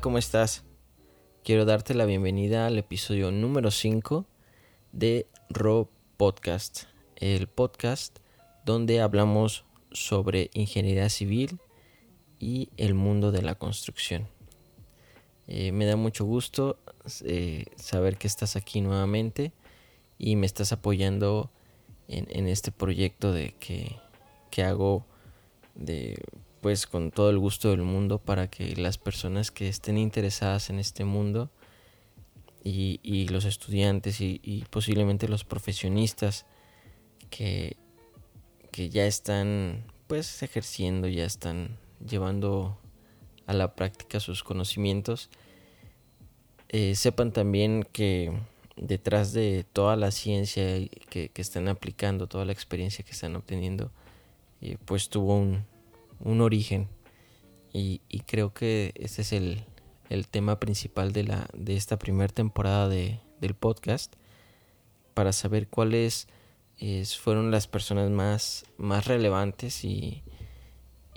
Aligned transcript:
¿cómo 0.00 0.18
estás? 0.18 0.64
Quiero 1.42 1.64
darte 1.64 1.92
la 1.94 2.04
bienvenida 2.04 2.66
al 2.66 2.78
episodio 2.78 3.32
número 3.32 3.70
5 3.70 4.26
de 4.92 5.26
Ro 5.48 5.88
Podcast, 6.16 6.84
el 7.16 7.48
podcast 7.48 8.18
donde 8.64 9.00
hablamos 9.00 9.64
sobre 9.90 10.50
ingeniería 10.52 11.08
civil 11.08 11.58
y 12.38 12.68
el 12.76 12.94
mundo 12.94 13.32
de 13.32 13.42
la 13.42 13.56
construcción. 13.56 14.28
Eh, 15.48 15.72
me 15.72 15.84
da 15.86 15.96
mucho 15.96 16.24
gusto 16.24 16.78
eh, 17.24 17.64
saber 17.76 18.18
que 18.18 18.28
estás 18.28 18.54
aquí 18.54 18.80
nuevamente 18.80 19.52
y 20.16 20.36
me 20.36 20.46
estás 20.46 20.72
apoyando 20.72 21.50
en, 22.06 22.46
este 22.46 22.70
proyecto 22.70 23.32
de 23.32 23.54
que, 23.58 23.96
que 24.50 24.62
hago 24.62 25.04
de 25.74 26.16
pues 26.60 26.86
con 26.86 27.10
todo 27.10 27.30
el 27.30 27.38
gusto 27.38 27.70
del 27.70 27.82
mundo 27.82 28.18
para 28.18 28.48
que 28.48 28.76
las 28.76 28.98
personas 28.98 29.50
que 29.50 29.68
estén 29.68 29.98
interesadas 29.98 30.70
en 30.70 30.78
este 30.78 31.04
mundo 31.04 31.50
y, 32.64 33.28
los 33.28 33.44
estudiantes 33.44 34.20
y, 34.20 34.64
posiblemente 34.70 35.28
los 35.28 35.44
profesionistas 35.44 36.44
que, 37.30 37.76
que 38.70 38.90
ya 38.90 39.06
están 39.06 39.84
pues 40.06 40.42
ejerciendo, 40.42 41.08
ya 41.08 41.24
están 41.24 41.78
llevando 42.06 42.78
a 43.46 43.54
la 43.54 43.74
práctica 43.74 44.20
sus 44.20 44.44
conocimientos, 44.44 45.30
eh, 46.68 46.94
sepan 46.94 47.32
también 47.32 47.86
que 47.92 48.32
detrás 48.76 49.32
de 49.32 49.64
toda 49.72 49.96
la 49.96 50.10
ciencia 50.10 50.64
que, 51.08 51.30
que, 51.30 51.42
están 51.42 51.68
aplicando, 51.68 52.26
toda 52.26 52.44
la 52.44 52.52
experiencia 52.52 53.04
que 53.04 53.12
están 53.12 53.36
obteniendo, 53.36 53.90
eh, 54.60 54.76
pues 54.84 55.08
tuvo 55.08 55.36
un, 55.36 55.64
un 56.20 56.40
origen. 56.40 56.88
Y, 57.72 58.00
creo 58.26 58.52
que 58.52 58.92
ese 58.96 59.22
es 59.22 59.32
el, 59.32 59.64
tema 60.30 60.58
principal 60.58 61.12
de, 61.12 61.24
la, 61.24 61.48
de 61.54 61.76
esta 61.76 61.98
primera 61.98 62.32
temporada 62.32 62.88
de, 62.88 63.20
del 63.40 63.54
podcast, 63.54 64.14
para 65.14 65.32
saber 65.32 65.68
cuáles 65.68 66.28
fueron 67.20 67.50
las 67.50 67.66
personas 67.66 68.10
más, 68.10 68.64
más 68.76 69.06
relevantes 69.06 69.84
y, 69.84 70.22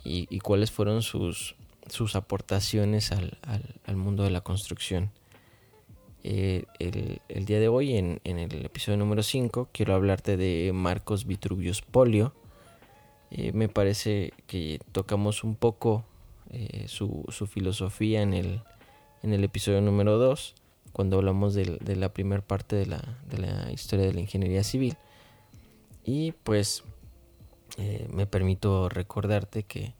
y, 0.03 0.39
cuáles 0.39 0.71
fueron 0.71 1.01
sus, 1.01 1.55
sus 1.87 2.15
aportaciones 2.15 3.11
al, 3.11 3.37
al, 3.85 3.95
mundo 3.95 4.23
de 4.23 4.31
la 4.31 4.41
construcción. 4.41 5.11
Eh, 6.23 6.65
el, 6.79 7.21
el, 7.29 7.45
día 7.45 7.59
de 7.59 7.67
hoy, 7.67 7.97
en, 7.97 8.21
en 8.23 8.37
el 8.37 8.65
episodio 8.65 8.97
número 8.97 9.23
5, 9.23 9.69
quiero 9.71 9.95
hablarte 9.95 10.37
de 10.37 10.71
Marcos 10.73 11.25
Vitruvius 11.25 11.81
Polio, 11.81 12.33
eh, 13.31 13.53
me 13.53 13.69
parece 13.69 14.33
que 14.45 14.79
tocamos 14.91 15.45
un 15.45 15.55
poco 15.55 16.03
eh, 16.49 16.85
su, 16.87 17.23
filosofía 17.49 18.21
en 18.21 18.33
el, 18.33 18.61
en 19.23 19.31
el 19.33 19.45
episodio 19.45 19.79
número 19.79 20.17
2, 20.17 20.53
cuando 20.91 21.17
hablamos 21.17 21.53
de, 21.53 21.79
la 21.95 22.13
primera 22.13 22.41
parte 22.41 22.75
de 22.75 22.87
la, 22.87 23.71
historia 23.71 24.05
de 24.05 24.13
la 24.13 24.19
ingeniería 24.19 24.65
civil. 24.65 24.97
Y 26.03 26.33
pues 26.43 26.83
eh, 27.77 28.05
me 28.11 28.25
permito 28.25 28.89
recordarte 28.89 29.63
que 29.63 29.93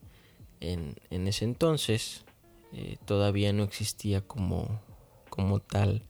en, 0.60 0.98
ese 1.10 1.46
entonces 1.46 2.26
todavía 3.06 3.52
no 3.54 3.64
existía 3.64 4.22
como, 4.22 4.82
como 5.30 5.60
tal 5.60 6.04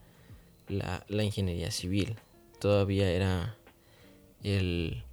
la, 0.66 1.04
la 1.08 1.22
ingeniería 1.22 1.70
civil. 1.70 2.16
Todavía 2.58 3.08
era 3.10 3.56
el 4.42 5.04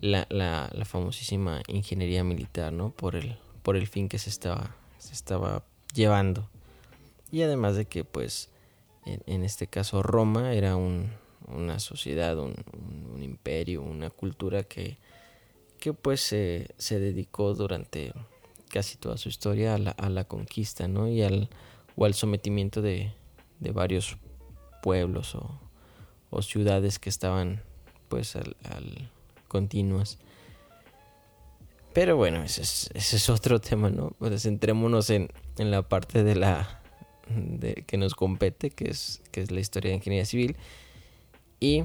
la, 0.00 0.26
la, 0.30 0.70
la, 0.72 0.84
famosísima 0.84 1.62
ingeniería 1.68 2.24
militar, 2.24 2.72
¿no? 2.72 2.90
Por 2.90 3.16
el, 3.16 3.36
por 3.62 3.76
el 3.76 3.86
fin 3.86 4.08
que 4.08 4.18
se 4.18 4.30
estaba, 4.30 4.74
se 4.98 5.12
estaba 5.12 5.64
llevando. 5.94 6.48
Y 7.30 7.42
además 7.42 7.76
de 7.76 7.84
que, 7.86 8.04
pues, 8.04 8.50
en, 9.04 9.44
este 9.44 9.66
caso 9.66 10.02
Roma 10.02 10.52
era 10.54 10.76
un, 10.76 11.10
una 11.46 11.78
sociedad, 11.78 12.38
un, 12.38 12.54
un, 13.14 13.22
imperio, 13.22 13.82
una 13.82 14.10
cultura 14.10 14.62
que, 14.62 14.98
que 15.78 15.92
pues 15.92 16.20
se, 16.20 16.68
se 16.76 16.98
dedicó 16.98 17.54
durante 17.54 18.12
casi 18.68 18.96
toda 18.96 19.16
su 19.16 19.28
historia 19.28 19.74
a 19.74 19.78
la, 19.78 19.90
a 19.92 20.08
la 20.08 20.24
conquista, 20.24 20.88
¿no? 20.88 21.08
Y 21.08 21.22
al, 21.22 21.48
o 21.96 22.04
al 22.04 22.14
sometimiento 22.14 22.82
de, 22.82 23.12
de 23.58 23.72
varios 23.72 24.16
pueblos 24.82 25.34
o, 25.34 25.60
o 26.30 26.42
ciudades 26.42 26.98
que 26.98 27.10
estaban 27.10 27.62
pues 28.08 28.34
al 28.36 28.56
continuas. 29.50 30.18
Pero 31.92 32.16
bueno, 32.16 32.42
ese 32.44 32.62
es, 32.94 33.28
otro 33.28 33.60
tema, 33.60 33.90
¿no? 33.90 34.12
Pues 34.18 34.42
centrémonos 34.44 35.10
en, 35.10 35.28
en 35.58 35.70
la 35.72 35.82
parte 35.82 36.22
de 36.22 36.36
la 36.36 36.80
que 37.86 37.96
nos 37.96 38.14
compete, 38.14 38.70
que 38.70 38.90
es, 38.90 39.20
que 39.32 39.40
es 39.42 39.50
la 39.50 39.60
historia 39.60 39.90
de 39.90 39.96
ingeniería 39.96 40.24
civil. 40.24 40.56
Y 41.58 41.84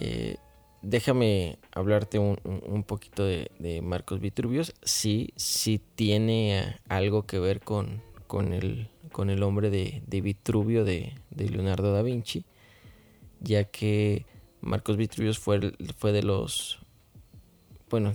eh, 0.00 0.36
déjame 0.80 1.58
hablarte 1.72 2.18
un, 2.18 2.38
un 2.44 2.82
poquito 2.82 3.24
de, 3.24 3.80
Marcos 3.82 4.20
Vitruvius. 4.20 4.74
Sí, 4.82 5.32
sí 5.36 5.80
tiene 5.94 6.76
algo 6.88 7.26
que 7.26 7.38
ver 7.38 7.60
con, 7.60 8.02
con, 8.26 8.54
el, 8.54 8.88
con 9.12 9.28
el 9.28 9.42
hombre 9.42 9.68
de, 9.68 10.02
de 10.06 10.20
Vitruvio 10.22 10.84
de, 10.84 11.14
de 11.30 11.48
Leonardo 11.50 11.92
da 11.92 12.00
Vinci, 12.00 12.44
ya 13.40 13.64
que 13.64 14.24
Marcos 14.60 14.96
Vitruvius 14.96 15.38
fue, 15.38 15.72
fue 15.96 16.12
de 16.12 16.22
los, 16.22 16.78
bueno, 17.88 18.14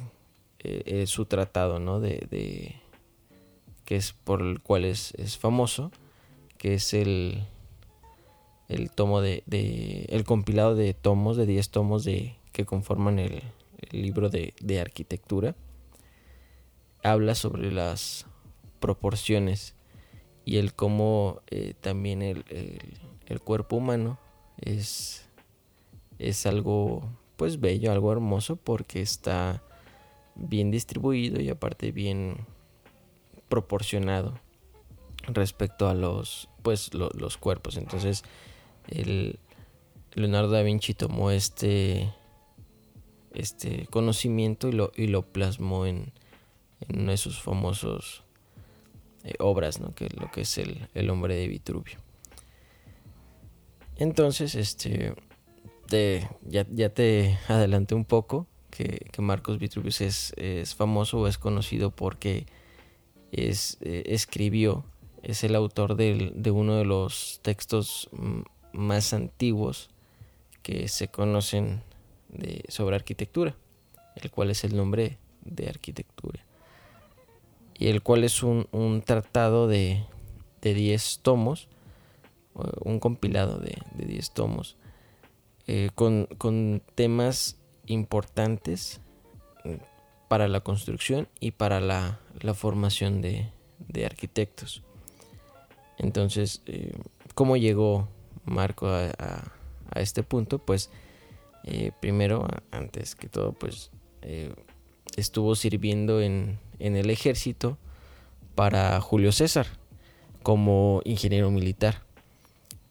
eh, 0.59 1.05
su 1.07 1.25
tratado, 1.25 1.79
¿no? 1.79 1.99
De, 1.99 2.27
de, 2.29 2.75
que 3.85 3.95
es 3.95 4.13
por 4.13 4.41
el 4.41 4.61
cual 4.61 4.85
es, 4.85 5.13
es 5.17 5.37
famoso, 5.37 5.91
que 6.57 6.73
es 6.73 6.93
el, 6.93 7.43
el 8.67 8.91
tomo 8.91 9.21
de, 9.21 9.43
de, 9.45 10.05
el 10.09 10.23
compilado 10.23 10.75
de 10.75 10.93
tomos, 10.93 11.37
de 11.37 11.45
10 11.45 11.69
tomos 11.69 12.03
de, 12.03 12.35
que 12.51 12.65
conforman 12.65 13.19
el, 13.19 13.43
libro 13.91 14.29
de, 14.29 14.53
de, 14.59 14.81
arquitectura. 14.81 15.55
Habla 17.03 17.35
sobre 17.35 17.71
las 17.71 18.25
proporciones 18.79 19.75
y 20.43 20.57
el 20.57 20.73
cómo 20.73 21.41
eh, 21.47 21.75
también 21.79 22.23
el, 22.23 22.43
el 23.27 23.41
cuerpo 23.41 23.75
humano 23.75 24.17
es 24.59 25.24
es 26.19 26.45
algo 26.45 27.09
pues 27.35 27.59
bello, 27.59 27.91
algo 27.91 28.11
hermoso 28.11 28.55
porque 28.55 29.01
está 29.01 29.61
bien 30.35 30.71
distribuido 30.71 31.41
y 31.41 31.49
aparte 31.49 31.91
bien 31.91 32.37
proporcionado 33.49 34.39
respecto 35.27 35.87
a 35.87 35.93
los 35.93 36.49
pues 36.61 36.93
los 36.93 37.37
cuerpos. 37.37 37.77
Entonces 37.77 38.23
Leonardo 40.13 40.51
da 40.51 40.61
Vinci 40.61 40.93
tomó 40.93 41.31
este 41.31 42.13
este 43.33 43.85
conocimiento 43.87 44.69
y 44.69 44.71
lo, 44.71 44.91
y 44.95 45.07
lo 45.07 45.23
plasmó 45.23 45.85
en, 45.85 46.13
en 46.79 47.01
uno 47.01 47.11
de 47.11 47.17
sus 47.17 47.41
famosos 47.41 48.23
eh, 49.25 49.33
obras, 49.39 49.79
¿no? 49.79 49.93
que 49.93 50.07
lo 50.09 50.31
que 50.31 50.41
es 50.41 50.57
el, 50.57 50.87
el 50.93 51.09
hombre 51.09 51.35
de 51.35 51.47
Vitruvio. 51.47 51.97
Entonces, 53.97 54.55
este 54.55 55.15
ya, 55.87 56.89
te 56.89 57.37
adelanté 57.47 57.95
un 57.95 58.05
poco 58.05 58.47
que, 58.69 59.07
Marcos 59.19 59.59
Vitruvius 59.59 60.01
es, 60.01 60.75
famoso 60.75 61.19
o 61.19 61.27
es 61.27 61.37
conocido 61.37 61.91
porque 61.91 62.45
es, 63.31 63.77
eh, 63.81 64.03
escribió, 64.07 64.85
es 65.23 65.43
el 65.43 65.55
autor 65.55 65.95
de, 65.95 66.31
de 66.35 66.51
uno 66.51 66.75
de 66.75 66.85
los 66.85 67.39
textos 67.41 68.09
más 68.73 69.13
antiguos 69.13 69.89
que 70.61 70.87
se 70.87 71.07
conocen 71.07 71.81
de, 72.29 72.63
sobre 72.67 72.95
arquitectura, 72.95 73.55
el 74.15 74.31
cual 74.31 74.51
es 74.51 74.63
el 74.63 74.75
nombre 74.75 75.17
de 75.43 75.69
arquitectura. 75.69 76.43
Y 77.77 77.87
el 77.87 78.01
cual 78.01 78.23
es 78.23 78.41
un, 78.41 78.67
un 78.71 79.01
tratado 79.01 79.67
de 79.67 80.05
10 80.61 81.19
tomos, 81.21 81.67
un 82.83 82.99
compilado 82.99 83.59
de 83.59 83.77
10 83.95 84.31
tomos, 84.31 84.77
eh, 85.67 85.89
con, 85.95 86.27
con, 86.37 86.83
temas 86.93 87.57
importantes 87.87 89.01
eh, 89.63 89.79
para 90.27 90.47
la 90.47 90.61
construcción 90.61 91.27
y 91.39 91.51
para 91.51 91.79
la, 91.79 92.19
la 92.41 92.53
formación 92.53 93.21
de, 93.21 93.49
de, 93.79 94.05
arquitectos. 94.05 94.83
Entonces, 95.97 96.61
eh, 96.67 96.93
¿cómo 97.33 97.57
llegó 97.57 98.07
Marco 98.43 98.87
a, 98.87 99.11
a, 99.17 99.99
este 99.99 100.21
punto? 100.21 100.59
Pues 100.59 100.91
primero, 101.99 102.47
antes 102.69 103.15
que 103.15 103.27
todo, 103.27 103.53
pues 103.53 103.89
estuvo 105.17 105.55
sirviendo 105.55 106.21
en, 106.21 106.59
en 106.77 106.95
el 106.95 107.09
ejército 107.09 107.79
para 108.53 109.01
Julio 109.01 109.31
César 109.31 109.65
como 110.43 111.01
ingeniero 111.05 111.49
militar 111.49 112.04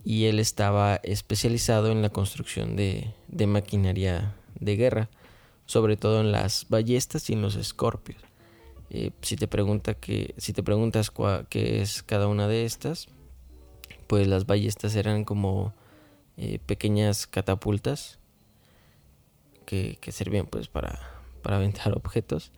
y 0.04 0.26
él 0.26 0.38
estaba 0.38 0.96
especializado 1.02 1.90
en 1.90 2.02
la 2.02 2.10
construcción 2.10 2.76
de, 2.76 3.14
maquinaria 3.46 4.34
de 4.60 4.76
guerra, 4.76 5.08
sobre 5.66 5.96
todo 5.96 6.20
en 6.20 6.30
las 6.30 6.66
ballestas 6.68 7.30
y 7.30 7.32
en 7.32 7.42
los 7.42 7.56
escorpios. 7.56 8.22
Eh, 8.90 9.10
si 9.22 9.36
te 9.36 9.48
pregunta 9.48 9.94
que, 9.94 10.34
si 10.36 10.52
te 10.52 10.62
preguntas 10.62 11.10
qué 11.48 11.80
es 11.80 12.02
cada 12.02 12.28
una 12.28 12.46
de 12.48 12.66
estas, 12.66 13.08
pues 14.06 14.28
las 14.28 14.46
ballestas 14.46 14.94
eran 14.94 15.24
como 15.24 15.72
eh, 16.36 16.58
pequeñas 16.66 17.26
catapultas 17.26 18.18
que, 19.64 19.98
servían 20.12 20.46
pues 20.46 20.68
para, 20.68 21.00
para 21.42 21.56
aventar 21.56 21.92
objetos 21.96 22.52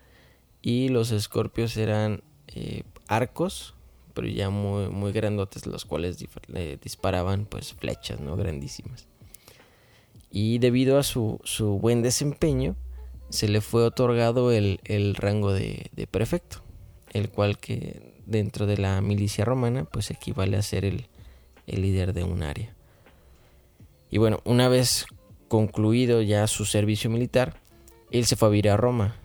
y 0.62 0.88
los 0.88 1.12
escorpios 1.12 1.76
eran 1.76 2.25
eh, 2.49 2.82
arcos 3.06 3.75
pero 4.16 4.26
ya 4.26 4.50
muy, 4.50 4.88
muy 4.88 5.12
grandotes 5.12 5.66
los 5.66 5.84
cuales 5.84 6.18
disparaban 6.82 7.44
pues 7.44 7.74
flechas 7.74 8.18
no 8.18 8.36
grandísimas 8.36 9.06
y 10.30 10.58
debido 10.58 10.98
a 10.98 11.02
su, 11.02 11.40
su 11.44 11.78
buen 11.78 12.02
desempeño 12.02 12.76
se 13.30 13.48
le 13.48 13.60
fue 13.60 13.84
otorgado 13.84 14.52
el, 14.52 15.14
rango 15.16 15.52
de, 15.52 16.08
prefecto, 16.10 16.62
el 17.12 17.30
cual 17.30 17.58
que 17.58 18.14
dentro 18.26 18.66
de 18.66 18.78
la 18.78 19.00
milicia 19.00 19.44
romana 19.44 19.84
pues 19.84 20.10
equivale 20.10 20.56
a 20.56 20.62
ser 20.62 20.84
el, 20.84 21.06
líder 21.66 22.12
de 22.12 22.22
un 22.22 22.42
área. 22.42 22.74
Y 24.10 24.18
bueno, 24.18 24.40
una 24.44 24.68
vez 24.68 25.06
concluido 25.48 26.22
ya 26.22 26.46
su 26.46 26.64
servicio 26.64 27.10
militar, 27.10 27.60
él 28.10 28.26
se 28.26 28.36
fue 28.36 28.48
a 28.48 28.50
vivir 28.50 28.70
a 28.70 28.76
Roma, 28.76 29.16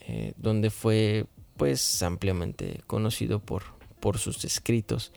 eh, 0.00 0.32
donde 0.36 0.70
fue 0.70 1.26
pues 1.56 2.02
ampliamente 2.02 2.80
conocido 2.86 3.38
por, 3.38 3.62
por 4.04 4.18
sus 4.18 4.44
escritos, 4.44 5.12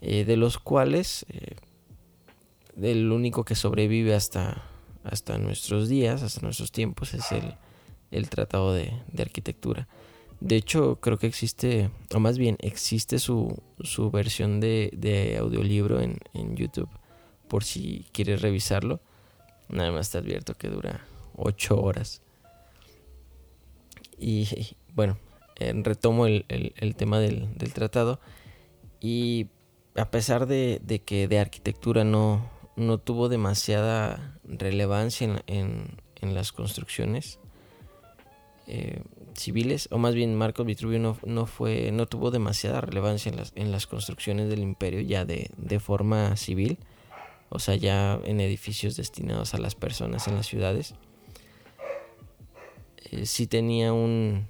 eh, 0.00 0.24
de 0.24 0.36
los 0.36 0.58
cuales 0.58 1.24
eh, 1.28 1.54
el 2.82 3.12
único 3.12 3.44
que 3.44 3.54
sobrevive 3.54 4.12
hasta 4.12 4.64
hasta 5.04 5.38
nuestros 5.38 5.88
días, 5.88 6.24
hasta 6.24 6.40
nuestros 6.40 6.72
tiempos, 6.72 7.14
es 7.14 7.30
el, 7.30 7.54
el 8.10 8.28
tratado 8.28 8.74
de, 8.74 8.92
arquitectura. 9.20 9.86
De 10.40 10.56
hecho, 10.56 10.98
creo 11.00 11.16
que 11.16 11.28
existe, 11.28 11.90
o 12.12 12.18
más 12.18 12.38
bien 12.38 12.56
existe 12.58 13.20
su, 13.20 13.62
su 13.80 14.10
versión 14.10 14.58
de, 14.58 14.90
de 14.96 15.36
audiolibro 15.38 16.00
en, 16.00 16.18
en, 16.34 16.56
YouTube, 16.56 16.90
por 17.46 17.62
si 17.62 18.06
quieres 18.10 18.42
revisarlo. 18.42 19.00
Nada 19.68 19.92
más 19.92 20.10
te 20.10 20.18
advierto 20.18 20.54
que 20.54 20.68
dura 20.68 21.04
8 21.36 21.80
horas. 21.80 22.20
Y 24.18 24.48
bueno, 24.94 25.18
retomo 25.82 26.26
el, 26.26 26.44
el, 26.48 26.96
tema 26.96 27.18
del, 27.20 27.56
del, 27.56 27.72
tratado. 27.72 28.20
Y 29.00 29.48
a 29.94 30.10
pesar 30.10 30.46
de, 30.46 30.80
de 30.82 31.00
que 31.00 31.28
de 31.28 31.38
arquitectura 31.38 32.04
no, 32.04 32.48
no 32.76 32.98
tuvo 32.98 33.28
demasiada 33.28 34.38
relevancia 34.44 35.42
en, 35.46 36.00
las 36.20 36.52
construcciones 36.52 37.40
eh, 38.68 39.02
civiles, 39.34 39.88
o 39.90 39.98
más 39.98 40.14
bien 40.14 40.36
Marcos 40.36 40.64
Vitruvio 40.64 41.00
no, 41.00 41.18
no, 41.26 41.46
fue, 41.46 41.90
no 41.90 42.06
tuvo 42.06 42.30
demasiada 42.30 42.80
relevancia 42.80 43.30
en 43.30 43.36
las, 43.36 43.52
en 43.56 43.72
las 43.72 43.88
construcciones 43.88 44.48
del 44.48 44.60
imperio 44.60 45.00
ya 45.00 45.24
de, 45.24 45.80
forma 45.80 46.36
civil, 46.36 46.78
o 47.48 47.58
sea, 47.58 47.74
ya 47.74 48.20
en 48.24 48.40
edificios 48.40 48.96
destinados 48.96 49.52
a 49.54 49.58
las 49.58 49.74
personas 49.74 50.28
en 50.28 50.36
las 50.36 50.46
ciudades. 50.46 50.94
Eh, 53.10 53.26
sí 53.26 53.48
tenía 53.48 53.92
un, 53.92 54.46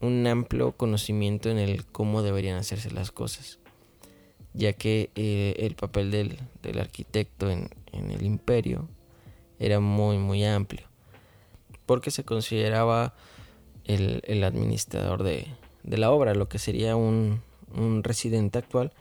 un 0.00 0.26
amplio 0.26 0.72
conocimiento 0.72 1.50
en 1.50 1.58
el 1.58 1.84
cómo 1.86 2.22
deberían 2.22 2.56
hacerse 2.56 2.90
las 2.90 3.10
cosas 3.10 3.58
ya 4.54 4.72
que 4.72 5.10
eh, 5.16 5.56
el 5.58 5.74
papel 5.74 6.10
del, 6.10 6.38
arquitecto 6.78 7.50
en, 7.50 7.68
el 7.92 8.24
imperio 8.24 8.88
era 9.58 9.80
muy 9.80 10.16
muy 10.18 10.44
amplio, 10.44 10.86
porque 11.86 12.10
se 12.10 12.24
consideraba 12.24 13.14
el, 13.84 14.42
administrador 14.42 15.22
de, 15.22 15.48
la 15.84 16.10
obra, 16.10 16.34
lo 16.34 16.48
que 16.48 16.58
sería 16.58 16.96
un, 16.96 17.42
residente 18.02 18.58
actual, 18.58 18.92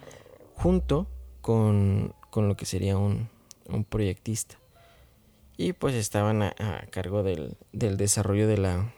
junto 0.55 1.07
con, 1.41 2.13
lo 2.35 2.57
que 2.57 2.65
sería 2.65 2.97
un, 2.97 3.29
proyectista. 3.89 4.59
Y 5.55 5.73
pues 5.73 5.93
estaban 5.95 6.41
a, 6.41 6.53
cargo 6.89 7.23
del, 7.23 7.55
desarrollo 7.71 8.47
de 8.47 8.57
la, 8.57 8.93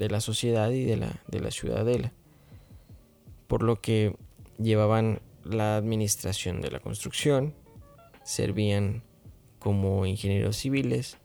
de 0.00 0.08
la 0.08 0.22
sociedad 0.22 0.70
y 0.70 0.84
de 0.84 0.96
la, 0.96 1.20
de 1.28 1.40
la 1.40 1.50
ciudadela. 1.50 2.14
Por 3.46 3.62
lo 3.62 3.82
que 3.82 4.16
llevaban 4.58 5.20
la 5.44 5.76
administración 5.76 6.62
de 6.62 6.70
la 6.70 6.80
construcción, 6.80 7.54
servían 8.24 9.02
como 9.58 10.06
ingenieros 10.06 10.56
civiles, 10.56 11.18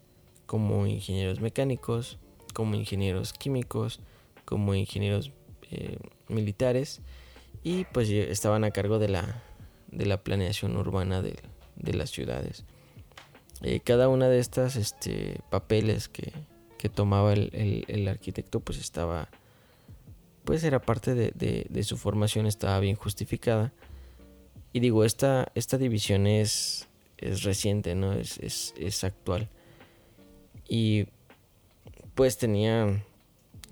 como 0.45 0.87
ingenieros 0.87 1.39
mecánicos, 1.39 2.19
como 2.53 2.75
ingenieros 2.75 3.31
químicos, 3.31 4.01
como 4.43 4.75
ingenieros 4.75 5.31
eh, 5.71 5.97
militares 6.27 7.01
y 7.63 7.85
pues 7.85 8.09
estaban 8.09 8.65
a 8.65 8.71
cargo 8.71 8.99
de 8.99 9.07
la, 9.07 9.41
de 9.89 10.05
la 10.05 10.21
planeación 10.21 10.75
urbana 10.75 11.21
de, 11.21 11.37
las 11.93 12.09
ciudades. 12.09 12.65
Eh, 13.61 13.79
cada 13.79 14.09
una 14.09 14.27
de 14.27 14.39
estas 14.39 14.75
este, 14.75 15.39
papeles 15.49 16.09
que, 16.09 16.33
tomaba 16.89 17.33
el, 17.33 18.07
arquitecto 18.09 18.59
pues 18.59 18.79
estaba 18.79 19.29
pues 20.43 20.63
era 20.63 20.79
parte 20.79 21.15
de, 21.15 21.31
de 21.69 21.83
su 21.83 21.97
formación 21.97 22.45
estaba 22.45 22.79
bien 22.79 22.95
justificada 22.95 23.73
y 24.75 24.81
digo, 24.81 25.05
esta, 25.05 25.53
esta 25.55 25.77
división 25.77 26.27
es, 26.27 26.89
es 27.17 27.43
reciente, 27.43 27.95
¿no? 27.95 28.11
Es, 28.11 28.37
es, 28.39 28.73
es, 28.77 29.05
actual. 29.05 29.47
Y 30.67 31.05
pues 32.13 32.37
tenía 32.37 33.01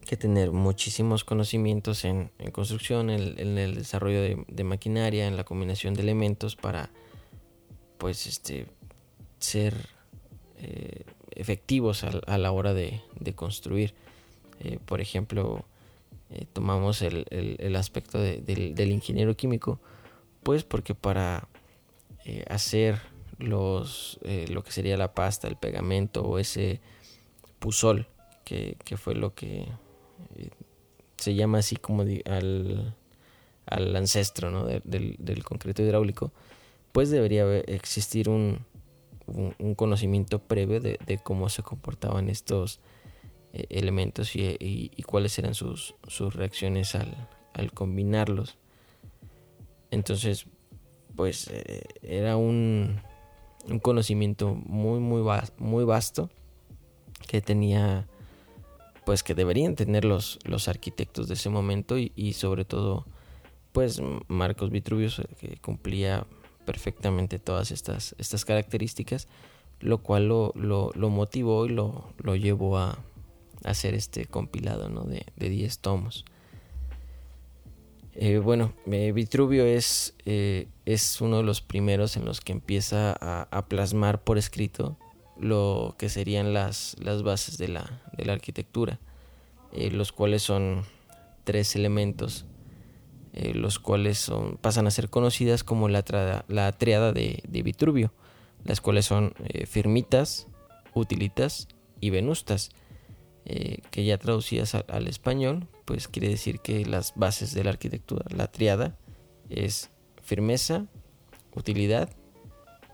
que 0.06 0.16
tener 0.16 0.54
muchísimos 0.54 1.26
conocimientos 1.26 2.06
en, 2.06 2.32
en 2.40 2.52
construcción, 2.52 3.10
en, 3.10 3.58
el 3.58 3.76
desarrollo 3.76 4.22
de, 4.48 4.64
maquinaria, 4.64 5.28
en 5.28 5.36
la 5.36 5.44
combinación 5.44 5.94
de 5.94 6.04
elementos 6.04 6.56
para 6.56 6.90
pues 7.98 8.26
este 8.26 8.68
ser 9.40 9.74
eh, 10.60 11.04
efectivos 11.36 12.04
a, 12.04 12.38
la 12.38 12.52
hora 12.52 12.74
de, 12.74 13.02
construir. 13.36 13.94
Eh, 14.60 14.80
por 14.86 15.02
ejemplo, 15.02 15.66
eh, 16.30 16.46
tomamos 16.54 17.02
el, 17.02 17.76
aspecto 17.76 18.20
del, 18.20 18.92
ingeniero 18.92 19.36
químico 19.36 19.80
pues 20.44 20.64
porque 20.64 20.94
para 20.94 21.48
eh, 22.26 22.44
hacer 22.50 23.00
los 23.38 24.20
lo 24.50 24.64
que 24.64 24.72
sería 24.72 24.98
la 24.98 25.14
pasta, 25.14 25.48
el 25.48 25.56
pegamento 25.56 26.24
o 26.24 26.38
ese 26.38 26.80
pusol 27.60 28.08
que, 28.44 28.78
fue 28.98 29.16
lo 29.16 29.34
que 29.34 29.68
se 31.18 31.34
llama 31.36 31.60
así 31.60 31.76
como 31.78 32.04
al, 32.04 32.96
al, 33.66 33.96
ancestro 33.96 34.52
¿no? 34.52 34.66
del, 34.66 35.44
concreto 35.44 35.82
hidráulico, 35.82 36.32
pues 36.92 37.10
debería 37.10 37.58
existir 37.60 38.30
un, 38.30 38.60
un, 39.28 39.76
conocimiento 39.76 40.40
previo 40.40 40.80
de, 40.80 40.98
cómo 41.24 41.50
se 41.50 41.64
comportaban 41.64 42.30
estos 42.30 42.80
elementos 43.54 44.36
y, 44.36 44.90
cuáles 45.06 45.38
eran 45.40 45.54
sus, 45.54 45.96
sus 46.08 46.36
reacciones 46.36 46.96
al, 46.96 47.16
al 47.54 47.72
combinarlos. 47.72 48.58
Entonces, 49.92 50.48
pues 51.16 51.48
eh, 51.52 51.84
era 52.02 52.36
un, 52.36 53.00
un, 53.70 53.80
conocimiento 53.80 54.56
muy, 54.56 55.00
muy, 55.00 55.24
muy 55.58 55.84
vasto 55.84 56.30
que 57.28 57.42
tenía, 57.42 58.08
pues 59.06 59.24
que 59.24 59.36
deberían 59.36 59.76
tener 59.76 60.06
los, 60.06 60.40
los 60.46 60.68
arquitectos 60.68 61.28
de 61.28 61.36
ese 61.36 61.50
momento 61.50 61.98
y, 61.98 62.34
sobre 62.34 62.66
todo, 62.66 63.06
pues 63.72 64.02
Marcos 64.28 64.72
Vitruvius, 64.72 65.20
eh, 65.20 65.28
que 65.40 65.58
cumplía 65.58 66.26
perfectamente 66.66 67.40
todas 67.40 67.72
estas, 67.72 68.16
estas 68.18 68.46
características, 68.46 69.28
lo 69.80 70.00
cual 70.00 70.28
lo, 70.28 70.54
lo, 70.56 71.10
motivó 71.10 71.66
y 71.66 71.70
lo, 71.70 72.14
lo 72.18 72.36
llevó 72.36 72.78
a, 72.78 72.98
hacer 73.64 73.94
este 73.94 74.26
compilado 74.26 74.90
¿no? 74.90 75.04
de 75.04 75.50
10 75.50 75.80
tomos. 75.80 76.26
Eh, 78.16 78.38
bueno, 78.38 78.74
eh, 78.86 79.12
Vitruvio 79.12 79.66
es, 79.66 80.14
eh, 80.26 80.68
es 80.86 81.20
uno 81.20 81.38
de 81.38 81.44
los 81.44 81.62
primeros 81.62 82.16
en 82.16 82.26
los 82.26 82.42
que 82.42 82.52
empieza 82.52 83.16
a, 83.20 83.66
plasmar 83.68 84.24
por 84.24 84.38
escrito 84.38 84.98
lo 85.40 85.96
que 85.98 86.10
serían 86.10 86.54
las, 86.54 86.96
las 87.00 87.24
bases 87.24 87.58
de 87.58 87.70
la, 87.70 88.02
de 88.16 88.26
la 88.26 88.34
arquitectura, 88.34 89.00
los 89.72 90.12
cuales 90.12 90.44
son 90.44 90.84
tres 91.44 91.76
elementos, 91.76 92.46
los 93.34 93.80
cuales 93.80 94.20
son, 94.20 94.58
pasan 94.58 94.88
a 94.88 94.92
ser 94.92 95.10
conocidas 95.10 95.64
como 95.64 95.90
la, 95.90 96.04
la 96.48 96.72
triada 96.74 97.12
de, 97.12 97.42
Vitruvio, 97.64 98.14
las 98.64 98.80
cuales 98.80 99.06
son 99.06 99.34
firmitas, 99.68 100.48
utilitas 100.94 101.68
y 102.00 102.10
venustas. 102.12 102.70
que 103.44 104.06
ya 104.06 104.18
traducidas 104.18 104.76
al 104.76 105.08
español 105.08 105.68
pues 105.86 106.08
quiere 106.08 106.30
decir 106.30 106.60
que 106.60 106.86
las 106.86 107.14
bases 107.16 107.54
de 107.54 107.64
la 107.64 107.72
arquitectura, 107.72 108.26
la 108.36 108.48
triada, 108.48 108.98
es 109.50 109.92
firmeza, 110.22 110.86
utilidad 111.56 112.10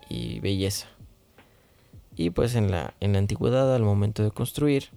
y 0.10 0.40
belleza. 0.40 0.88
Y 2.16 2.32
pues 2.32 2.56
en 2.56 2.72
la, 2.72 2.96
en 3.00 3.14
la 3.14 3.20
antigüedad, 3.20 3.74
al 3.74 3.84
momento 3.84 4.24
de 4.24 4.32
construir, 4.32 4.90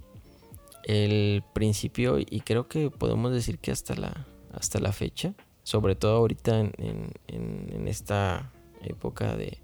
el 0.84 1.44
principio 1.52 2.18
y 2.18 2.40
creo 2.40 2.66
que 2.66 2.90
podemos 2.90 3.30
decir 3.30 3.58
que 3.58 3.70
hasta 3.70 3.94
la, 3.94 4.26
hasta 4.52 4.78
la 4.78 4.92
fecha, 4.92 5.34
sobre 5.62 5.94
todo 5.94 6.16
ahorita 6.16 6.60
en, 6.60 7.86
esta 7.86 8.52
época 8.82 9.36
de, 9.36 9.58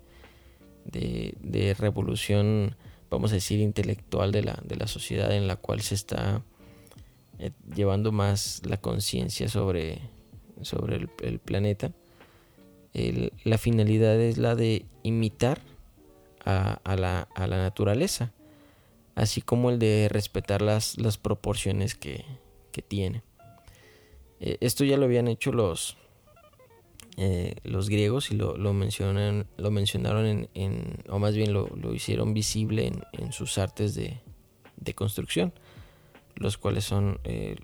revolución, 1.78 2.76
vamos 3.10 3.32
a 3.32 3.34
decir, 3.34 3.60
intelectual 3.60 4.32
de 4.32 4.42
la, 4.42 4.86
sociedad 4.86 5.32
en 5.32 5.46
la 5.46 5.56
cual 5.56 5.80
se 5.80 5.94
está 5.94 6.42
eh, 7.38 7.52
llevando 7.74 8.12
más 8.12 8.62
la 8.64 8.78
conciencia 8.78 9.48
sobre, 9.48 10.00
el, 11.22 11.38
planeta. 11.38 11.92
la 13.44 13.58
finalidad 13.58 14.20
es 14.20 14.38
la 14.38 14.54
de 14.54 14.86
imitar 15.02 15.60
a, 16.44 16.80
la, 16.96 17.28
naturaleza, 17.36 18.32
así 19.14 19.42
como 19.42 19.70
el 19.70 19.78
de 19.78 20.08
respetar 20.10 20.62
las, 20.62 20.96
proporciones 21.20 21.94
que 21.94 22.24
tiene. 22.88 23.27
Eh, 24.40 24.58
esto 24.60 24.84
ya 24.84 24.96
lo 24.96 25.04
habían 25.04 25.28
hecho 25.28 25.52
los, 25.52 25.96
eh, 27.16 27.56
los 27.64 27.88
griegos 27.88 28.30
y 28.30 28.36
lo, 28.36 28.56
lo, 28.56 28.72
mencionan, 28.72 29.46
lo 29.56 29.70
mencionaron 29.70 30.48
en, 30.54 31.02
o 31.08 31.18
más 31.18 31.34
bien 31.34 31.52
lo, 31.52 31.68
hicieron 31.92 32.34
visible 32.34 32.86
en, 32.86 33.02
en 33.12 33.32
sus 33.32 33.58
artes 33.58 33.94
de, 33.94 34.20
de, 34.76 34.94
construcción, 34.94 35.52
los 36.36 36.56
cuales 36.56 36.84
son, 36.84 37.18
eh, 37.24 37.56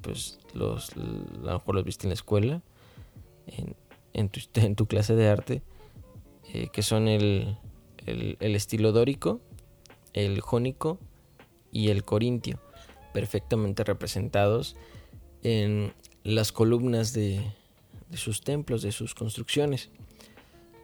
pues, 0.00 0.38
los, 0.54 0.92
a 0.92 0.96
lo 0.96 1.52
mejor 1.52 1.74
los 1.74 1.84
viste 1.84 2.06
en 2.06 2.10
la 2.10 2.14
escuela, 2.14 2.62
en, 3.46 3.76
en, 4.14 4.28
tu, 4.30 4.40
en 4.54 4.74
tu 4.74 4.86
clase 4.86 5.14
de 5.14 5.28
arte, 5.28 5.62
que 6.72 6.80
son 6.80 7.06
el, 7.06 7.58
el 8.06 8.54
estilo 8.54 8.92
dórico, 8.92 9.40
el 10.14 10.40
jónico 10.40 10.98
y 11.70 11.90
el 11.90 12.02
corintio, 12.04 12.58
perfectamente 13.12 13.84
representados 13.84 14.76
en 15.42 15.92
las 16.24 16.52
columnas 16.52 17.12
de, 17.12 17.40
sus 18.14 18.40
templos, 18.40 18.82
de 18.82 18.92
sus 18.92 19.14
construcciones. 19.14 19.90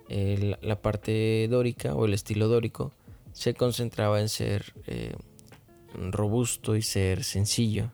la 0.08 0.80
parte 0.80 1.48
dórica 1.48 1.94
o 1.94 2.04
el 2.04 2.14
estilo 2.14 2.48
dórico 2.48 2.92
se 3.32 3.54
concentraba 3.54 4.20
en 4.20 4.28
ser 4.28 4.74
eh, 4.86 5.14
robusto 5.94 6.76
y 6.76 6.82
ser 6.82 7.24
sencillo. 7.24 7.90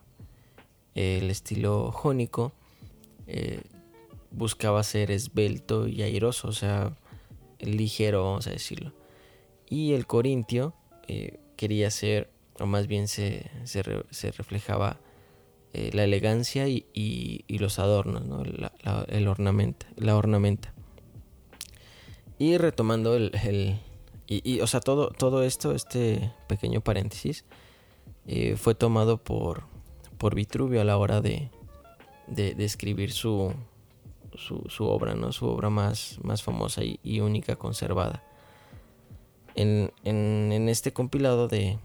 El 0.95 1.29
estilo 1.29 1.91
jónico 1.91 2.51
eh, 3.27 3.61
buscaba 4.31 4.83
ser 4.83 5.11
esbelto 5.11 5.87
y 5.87 6.01
airoso, 6.01 6.49
o 6.49 6.51
sea, 6.51 6.95
ligero, 7.59 8.23
vamos 8.23 8.47
a 8.47 8.51
decirlo. 8.51 8.93
Y 9.69 9.93
el 9.93 10.07
corintio 10.07 10.73
eh, 11.07 11.39
quería 11.55 11.89
ser, 11.91 12.29
o 12.59 12.65
más 12.65 12.87
bien 12.87 13.07
se, 13.07 13.49
se, 13.63 13.83
se 14.09 14.31
reflejaba 14.31 14.99
eh, 15.73 15.91
la 15.93 16.03
elegancia 16.03 16.67
y, 16.67 17.45
los 17.47 17.79
adornos, 17.79 18.47
la, 18.47 18.71
el 19.07 19.27
ornamento, 19.27 19.85
la 19.95 20.15
ornamenta. 20.15 20.73
Y 22.39 22.57
retomando 22.57 23.15
el, 23.15 23.31
y, 24.31 24.61
o 24.61 24.67
sea, 24.67 24.79
todo, 24.79 25.09
todo 25.09 25.43
esto, 25.43 25.73
este 25.73 26.31
pequeño 26.47 26.81
paréntesis, 26.81 27.45
eh, 28.27 28.55
fue 28.57 28.75
tomado 28.75 29.17
por, 29.17 29.63
por 30.19 30.35
Vitruvio 30.35 30.81
a 30.81 30.83
la 30.83 30.97
hora 30.97 31.19
de, 31.19 31.49
de, 32.27 32.53
escribir 32.63 33.11
su, 33.11 33.53
su, 34.37 34.85
obra, 34.85 35.15
¿no? 35.15 35.31
Su 35.31 35.47
obra 35.47 35.71
más, 35.71 36.19
más 36.21 36.43
famosa 36.43 36.81
y, 36.83 37.19
única 37.21 37.55
conservada. 37.55 38.23
En, 39.55 39.91
en, 40.03 40.51
en, 40.51 40.69
este 40.69 40.93
compilado 40.93 41.47
de 41.47 41.79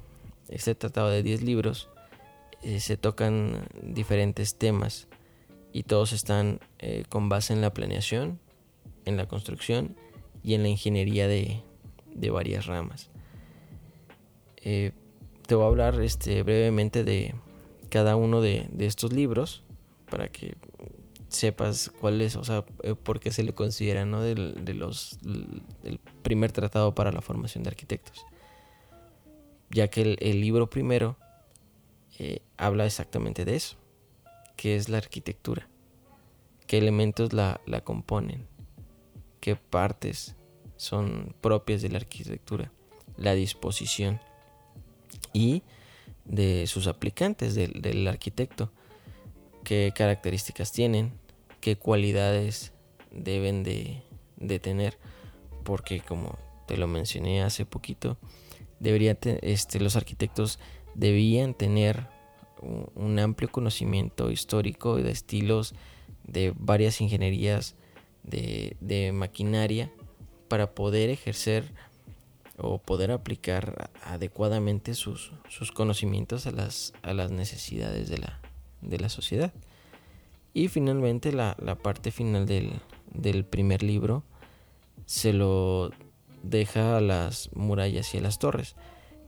este 0.49 0.75
tratado 0.75 1.09
de 1.09 1.23
10 1.23 1.43
libros, 1.43 1.88
eh, 2.64 2.80
se 2.80 2.97
tocan 2.97 3.66
diferentes 3.83 4.56
temas 4.56 5.06
y 5.71 5.83
todos 5.83 6.14
están 6.14 6.61
eh, 6.78 7.04
con 7.11 7.28
base 7.28 7.52
en 7.52 7.61
la 7.61 7.75
planeación, 7.75 8.40
en 9.04 9.18
la 9.18 9.28
construcción 9.28 9.97
y 10.42 10.54
en 10.54 10.62
la 10.62 10.68
ingeniería 10.68 11.28
de, 11.28 11.62
varias 12.33 12.64
ramas. 12.64 13.11
Eh, 14.62 14.92
te 15.47 15.54
voy 15.54 15.64
a 15.64 15.68
hablar 15.68 16.00
este, 16.00 16.42
brevemente 16.42 17.04
de 17.04 17.35
cada 17.90 18.16
uno 18.16 18.40
de, 18.40 18.66
estos 18.78 19.12
libros 19.12 19.62
para 20.09 20.28
que 20.28 20.56
sepas 21.28 21.92
cuál 22.00 22.23
es, 22.23 22.35
o 22.35 22.44
sea, 22.44 22.64
por 23.02 23.21
qué 23.21 23.30
se 23.30 23.42
le 23.42 23.52
considera 23.52 24.06
¿no? 24.06 24.23
del, 24.23 24.54
primer 26.23 26.50
tratado 26.50 26.94
para 26.94 27.12
la 27.12 27.21
formación 27.21 27.62
de 27.62 27.68
arquitectos. 27.68 28.25
Ya 29.68 29.88
que 29.88 30.16
el 30.18 30.40
libro 30.40 30.71
primero 30.71 31.18
eh, 32.18 32.42
habla 32.56 32.87
exactamente 32.87 33.44
de 33.44 33.56
eso, 33.56 33.76
qué 34.56 34.76
es 34.76 34.88
la 34.88 34.99
arquitectura, 34.99 35.68
qué 36.66 36.78
elementos 36.78 37.33
la, 37.33 37.61
la 37.66 37.83
componen, 37.83 38.47
qué 39.40 39.56
partes 39.56 40.37
son 40.76 41.35
propias 41.40 41.83
de 41.83 41.88
la 41.88 41.99
arquitectura, 41.99 42.73
la 43.16 43.35
disposición 43.35 44.21
y 45.33 45.62
de 46.25 46.66
sus 46.66 46.87
aplicantes, 46.87 47.54
del, 47.54 47.83
del 47.83 48.06
arquitecto, 48.09 48.71
qué 49.64 49.92
características 49.94 50.73
tienen, 50.73 51.12
qué 51.61 51.76
cualidades 51.76 52.73
deben 53.11 53.62
de, 53.62 54.02
de, 54.37 54.59
tener, 54.59 54.99
porque 55.64 56.00
como 56.00 56.38
te 56.66 56.76
lo 56.76 56.87
mencioné 56.87 57.42
hace 57.42 57.66
poquito, 57.66 58.18
debería 58.80 59.16
este, 59.42 59.80
los 59.80 59.97
arquitectos 59.97 60.59
debían 60.95 61.55
tener 61.55 62.09
un 62.95 63.19
amplio 63.19 63.51
conocimiento 63.51 64.31
histórico 64.31 64.97
de 64.97 65.11
estilos 65.11 65.75
de 66.27 66.55
varias 66.57 67.01
ingenierías 67.01 67.77
de, 68.23 69.11
maquinaria 69.13 69.93
para 70.49 70.75
poder 70.75 71.11
ejercer 71.11 71.73
o 72.57 72.79
poder 72.79 73.11
aplicar 73.11 73.91
adecuadamente 74.05 74.95
sus, 74.95 75.33
conocimientos 75.75 76.47
a 76.47 76.53
las, 76.53 76.93
a 77.03 77.13
las 77.13 77.31
necesidades 77.31 78.09
de 78.09 78.19
la, 78.19 78.41
de 78.81 78.99
la 78.99 79.09
sociedad. 79.09 79.53
Y 80.55 80.69
finalmente 80.69 81.33
la, 81.33 81.57
parte 81.83 82.13
final 82.13 82.47
del, 82.47 82.71
del, 83.13 83.45
primer 83.45 83.83
libro 83.83 84.23
se 85.05 85.33
lo 85.33 85.91
deja 86.43 86.97
a 86.97 87.01
las 87.01 87.51
murallas 87.55 88.15
y 88.15 88.19
a 88.19 88.21
las 88.21 88.39
torres. 88.39 88.77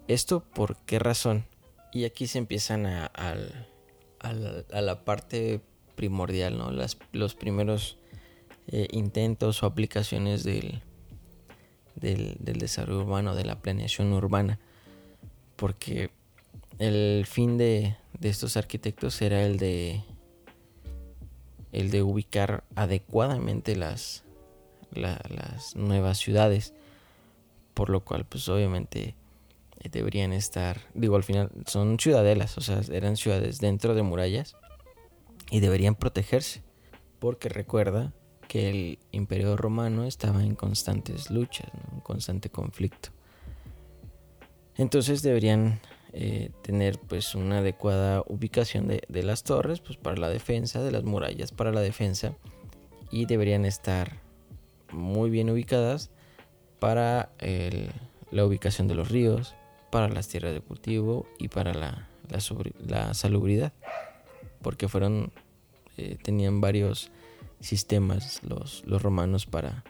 ¿Esto 0.06 0.44
por 0.54 0.76
qué 0.86 1.00
razón? 1.00 1.44
Y 1.92 2.04
aquí 2.04 2.26
se 2.26 2.38
empiezan 2.38 2.86
a, 2.86 3.06
a, 3.06 4.32
la 4.32 5.04
parte 5.04 5.60
primordial, 5.94 6.58
¿no? 6.58 6.70
Las, 6.70 6.98
los 7.12 7.34
primeros 7.34 7.98
eh, 8.68 8.88
intentos 8.90 9.62
o 9.62 9.66
aplicaciones 9.66 10.44
del, 10.44 10.82
del, 11.94 12.36
desarrollo 12.38 13.00
urbano, 13.00 13.34
de 13.34 13.44
la 13.44 13.60
planeación 13.60 14.12
urbana. 14.12 14.58
Porque 15.56 16.10
el 16.78 17.24
fin 17.26 17.56
de, 17.56 17.96
estos 18.20 18.56
arquitectos 18.56 19.22
era 19.22 19.44
el 19.44 19.58
de 19.58 20.02
el 21.72 21.90
de 21.90 22.02
ubicar 22.02 22.64
adecuadamente 22.74 23.76
las, 23.76 24.24
las 24.92 25.76
nuevas 25.76 26.16
ciudades 26.16 26.72
por 27.76 27.90
lo 27.90 28.00
cual 28.00 28.24
pues 28.24 28.48
obviamente 28.48 29.14
deberían 29.90 30.32
estar, 30.32 30.80
digo, 30.94 31.16
al 31.16 31.24
final 31.24 31.50
son 31.66 31.98
ciudadelas, 31.98 32.58
o 32.58 32.60
sea, 32.60 32.80
eran 32.92 33.16
ciudades 33.16 33.58
dentro 33.58 33.94
de 33.94 34.02
murallas 34.02 34.56
y 35.50 35.60
deberían 35.60 35.94
protegerse, 35.94 36.62
porque 37.18 37.48
recuerda 37.48 38.12
que 38.48 38.70
el 38.70 38.98
imperio 39.12 39.56
romano 39.56 40.04
estaba 40.04 40.42
en 40.42 40.54
constantes 40.54 41.30
luchas, 41.30 41.70
en 41.92 42.00
constante 42.00 42.50
conflicto. 42.50 43.10
Entonces 44.76 45.22
deberían 45.22 45.80
eh, 46.12 46.50
tener 46.62 46.98
pues 46.98 47.34
una 47.34 47.58
adecuada 47.58 48.22
ubicación 48.26 48.88
de, 48.88 49.02
de, 49.08 49.22
las 49.22 49.42
torres 49.42 49.80
pues 49.80 49.96
para 49.96 50.16
la 50.16 50.28
defensa, 50.28 50.82
de 50.82 50.92
las 50.92 51.04
murallas 51.04 51.52
para 51.52 51.72
la 51.72 51.80
defensa 51.80 52.34
y 53.10 53.26
deberían 53.26 53.64
estar 53.64 54.20
muy 54.92 55.30
bien 55.30 55.50
ubicadas 55.50 56.10
para 56.78 57.30
la 58.30 58.44
ubicación 58.44 58.88
de 58.88 58.94
los 58.94 59.10
ríos, 59.10 59.54
para 59.96 60.10
las 60.10 60.28
tierras 60.28 60.52
de 60.52 60.60
cultivo 60.60 61.24
y 61.38 61.48
para 61.48 61.72
la, 61.72 62.06
la, 62.86 63.14
salubridad, 63.14 63.72
porque 64.60 64.88
fueron, 64.88 65.32
eh, 65.96 66.18
tenían 66.22 66.60
varios 66.60 67.10
sistemas 67.60 68.42
los, 68.42 68.84
los 68.84 69.00
romanos 69.00 69.46
para, 69.46 69.84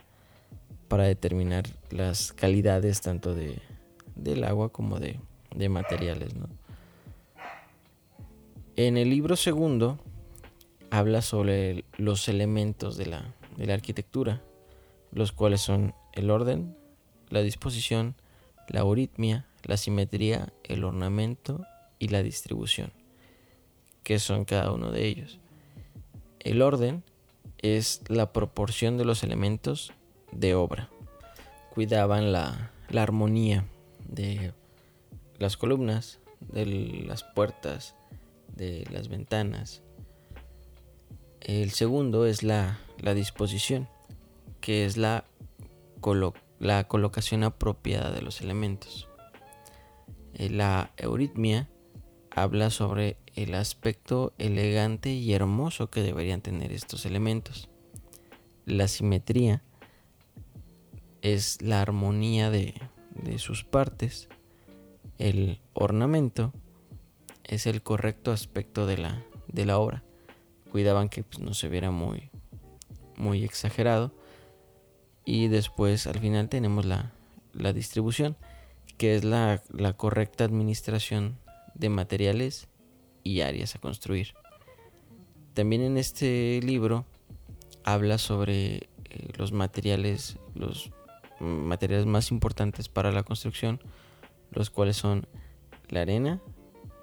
para 0.87 1.03
determinar 1.03 1.65
las 1.89 2.31
calidades 2.31 3.01
tanto 3.01 3.35
de, 3.35 3.59
del 4.15 4.45
agua 4.45 4.69
como 4.69 4.97
de, 4.97 5.19
de 5.53 5.67
materiales. 5.67 6.31
En 8.77 8.95
el 8.95 9.09
libro 9.09 9.35
segundo 9.35 9.99
habla 10.89 11.21
sobre 11.21 11.83
los 11.97 12.29
elementos 12.29 12.95
de 12.95 13.07
la, 13.07 13.35
de 13.57 13.65
la 13.65 13.73
arquitectura, 13.73 14.41
los 15.11 15.33
cuales 15.33 15.59
son 15.59 15.93
el 16.13 16.31
orden, 16.31 16.77
la 17.27 17.41
disposición, 17.41 18.15
la 18.69 18.79
euritmia, 18.79 19.45
la 19.67 19.77
simetría, 19.77 20.53
el 20.63 20.83
ornamento 20.83 21.65
y 21.99 22.07
la 22.07 22.23
distribución. 22.23 22.91
qué 24.03 24.19
son 24.19 24.45
cada 24.45 24.71
uno 24.71 24.91
de 24.91 25.05
ellos. 25.05 25.37
El 26.39 26.61
orden 26.61 27.03
es 27.57 28.01
la 28.07 28.31
proporción 28.31 28.97
de 28.97 29.03
los 29.03 29.21
elementos 29.21 29.91
de 30.31 30.55
obra. 30.55 30.89
Cuidaban 31.73 32.31
la, 32.31 32.71
la 32.89 33.03
armonía 33.03 33.65
de 34.07 34.53
las 35.39 35.57
columnas, 35.57 36.19
de 36.39 36.65
las 37.05 37.23
puertas, 37.23 37.95
de 38.55 38.87
las 38.91 39.09
ventanas. 39.09 39.81
El 41.41 41.71
segundo 41.71 42.25
es 42.25 42.43
la, 42.43 42.79
la 42.99 43.13
disposición, 43.13 43.89
que 44.61 44.85
es 44.85 44.95
la, 44.95 45.25
la 46.59 46.87
colocación 46.87 47.43
apropiada 47.43 48.11
de 48.11 48.21
los 48.21 48.39
elementos. 48.39 49.09
Eh, 50.37 50.51
la 50.51 50.91
euritmia 50.97 51.67
habla 52.29 52.69
sobre 52.69 53.17
el 53.33 53.55
aspecto 53.55 54.33
elegante 54.37 55.09
y 55.09 55.33
hermoso 55.33 55.89
que 55.89 56.03
deberían 56.03 56.41
tener 56.41 56.71
estos 56.71 57.07
elementos. 57.07 57.69
La 58.65 58.87
simetría 58.87 59.63
es 61.23 61.59
la 61.63 61.81
armonía 61.81 62.51
de, 62.51 62.75
sus 63.37 63.63
partes. 63.63 64.29
El 65.17 65.59
ornamento 65.73 66.53
es 67.43 67.65
el 67.65 67.81
correcto 67.81 68.31
aspecto 68.31 68.85
de 68.85 68.99
la, 68.99 69.23
de 69.47 69.65
la 69.65 69.79
obra. 69.79 70.03
Cuidaban 70.71 71.09
que 71.09 71.23
pues, 71.23 71.39
no 71.39 71.55
se 71.55 71.67
viera 71.67 71.89
muy, 71.89 72.29
muy 73.15 73.43
exagerado. 73.43 74.13
Y 75.25 75.47
después 75.47 76.05
al 76.05 76.19
final 76.19 76.47
tenemos 76.47 76.85
la, 76.85 77.11
la 77.53 77.73
distribución, 77.73 78.37
que 78.97 79.15
es 79.15 79.23
la, 79.23 79.61
la, 79.69 79.93
correcta 79.93 80.43
administración 80.43 81.37
de 81.75 81.89
materiales 81.89 82.67
y 83.23 83.41
áreas 83.41 83.75
a 83.75 83.79
construir. 83.79 84.33
También 85.53 85.81
en 85.81 85.97
este 85.97 86.59
libro 86.63 87.05
habla 87.83 88.17
sobre 88.17 88.75
eh, 89.09 89.31
los 89.37 89.51
materiales, 89.51 90.37
los 90.55 90.91
materiales 91.39 92.05
más 92.05 92.31
importantes 92.31 92.89
para 92.89 93.11
la 93.11 93.23
construcción, 93.23 93.79
los 94.51 94.69
cuales 94.69 94.97
son 94.97 95.27
la 95.89 96.01
arena, 96.01 96.41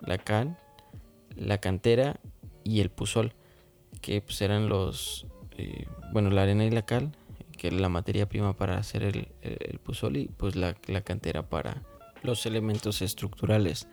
la 0.03 0.19
cal, 0.19 0.59
la 1.37 1.59
cantera 1.59 2.21
y 2.65 2.81
el 2.81 2.91
pusol, 2.91 3.33
que 4.01 4.21
pues 4.21 4.41
eran 4.43 4.69
los, 4.69 5.27
eh, 5.57 5.87
bueno, 6.13 6.31
la 6.31 6.43
arena 6.43 6.65
y 6.65 6.71
la 6.71 6.83
cal, 6.83 7.13
que 7.57 7.71
la 7.71 7.89
materia 7.89 8.29
prima 8.29 8.57
para 8.57 8.79
hacer 8.79 9.03
el, 9.03 9.29
el 9.43 9.81
y 10.17 10.29
pues 10.29 10.57
la, 10.57 10.77
la, 10.87 11.03
cantera 11.03 11.49
para 11.49 11.83
los 12.23 12.47
elementos 12.47 13.03
estructurales 13.03 13.87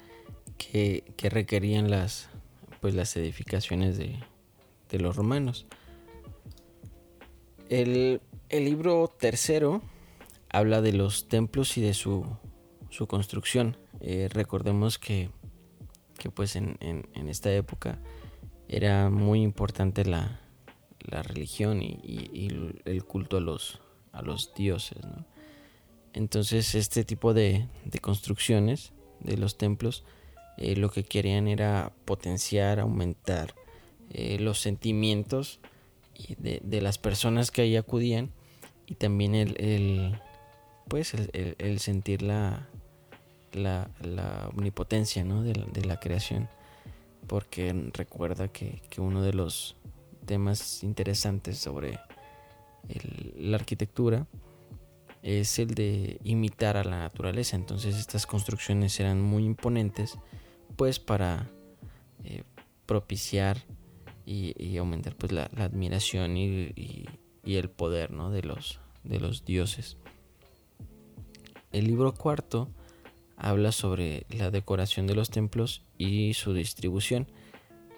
que, 0.57 1.03
que 1.17 1.29
requerían 1.29 1.89
las, 1.89 2.29
pues 2.79 2.93
las 2.95 3.15
edificaciones 3.15 3.97
de, 3.97 4.19
de 4.89 4.99
los 4.99 5.15
romanos. 5.15 5.65
El, 7.69 8.21
el 8.49 8.65
libro 8.65 9.07
tercero 9.07 9.81
habla 10.49 10.81
de 10.81 10.91
los 10.91 11.29
templos 11.29 11.77
y 11.77 11.81
de 11.81 11.93
su, 11.93 12.25
su 12.89 13.07
construcción. 13.07 13.77
Eh, 14.01 14.27
recordemos 14.31 14.99
que, 14.99 15.29
que 16.17 16.29
pues 16.29 16.55
en, 16.55 16.77
en, 16.81 17.07
en, 17.13 17.29
esta 17.29 17.53
época 17.53 17.99
era 18.67 19.09
muy 19.09 19.41
importante 19.41 20.03
la, 20.03 20.40
la 21.09 21.23
religión 21.23 21.81
y, 21.81 22.49
el 22.85 23.03
culto 23.05 23.37
a 23.37 23.41
los, 23.41 23.79
a 24.11 24.21
los 24.21 24.53
dioses. 24.53 24.99
Entonces 26.13 26.75
este 26.75 27.03
tipo 27.03 27.33
de, 27.33 27.67
de, 27.85 27.99
construcciones 27.99 28.91
de 29.21 29.37
los 29.37 29.57
templos 29.57 30.03
eh, 30.57 30.75
lo 30.75 30.91
que 30.91 31.03
querían 31.03 31.47
era 31.47 31.93
potenciar, 32.05 32.79
aumentar 32.79 33.55
eh, 34.09 34.37
los 34.39 34.59
sentimientos 34.59 35.59
de, 36.37 36.59
de, 36.63 36.81
las 36.81 36.97
personas 36.97 37.49
que 37.49 37.61
ahí 37.61 37.77
acudían 37.77 38.31
y 38.85 38.95
también 38.95 39.33
el, 39.35 39.55
el 39.59 40.19
pues 40.87 41.13
el, 41.13 41.55
el, 41.57 41.79
sentir 41.79 42.21
la, 42.21 42.67
la, 43.53 43.89
la 44.01 44.49
omnipotencia 44.49 45.23
¿no? 45.23 45.41
de, 45.41 45.55
la, 45.55 45.65
de, 45.67 45.85
la, 45.85 45.97
creación. 45.99 46.49
Porque 47.27 47.73
recuerda 47.93 48.49
que, 48.49 48.81
que, 48.89 48.99
uno 48.99 49.21
de 49.21 49.31
los 49.31 49.77
temas 50.31 50.81
interesantes 50.81 51.57
sobre 51.57 51.99
la 53.37 53.57
arquitectura 53.57 54.27
es 55.23 55.59
el 55.59 55.75
de 55.75 56.21
imitar 56.23 56.77
a 56.77 56.85
la 56.85 56.99
naturaleza. 56.99 57.57
Entonces 57.57 57.97
estas 57.97 58.25
construcciones 58.25 58.97
eran 59.01 59.21
muy 59.21 59.43
imponentes 59.43 60.17
pues 60.77 60.99
para 60.99 61.49
eh, 62.23 62.43
propiciar 62.85 63.57
y, 64.25 64.77
aumentar 64.77 65.17
pues 65.17 65.33
la, 65.33 65.49
admiración 65.57 66.37
y, 66.37 66.45
y, 66.77 67.09
y, 67.43 67.55
el 67.57 67.69
poder 67.69 68.11
¿no? 68.11 68.31
de, 68.31 68.43
los, 68.43 68.79
de 69.03 69.19
los 69.19 69.43
dioses. 69.43 69.97
El 71.73 71.87
libro 71.87 72.13
cuarto 72.13 72.69
habla 73.35 73.73
sobre 73.73 74.25
la 74.29 74.49
decoración 74.49 75.07
de 75.07 75.15
los 75.15 75.29
templos 75.29 75.83
y 75.97 76.35
su 76.35 76.53
distribución, 76.53 77.27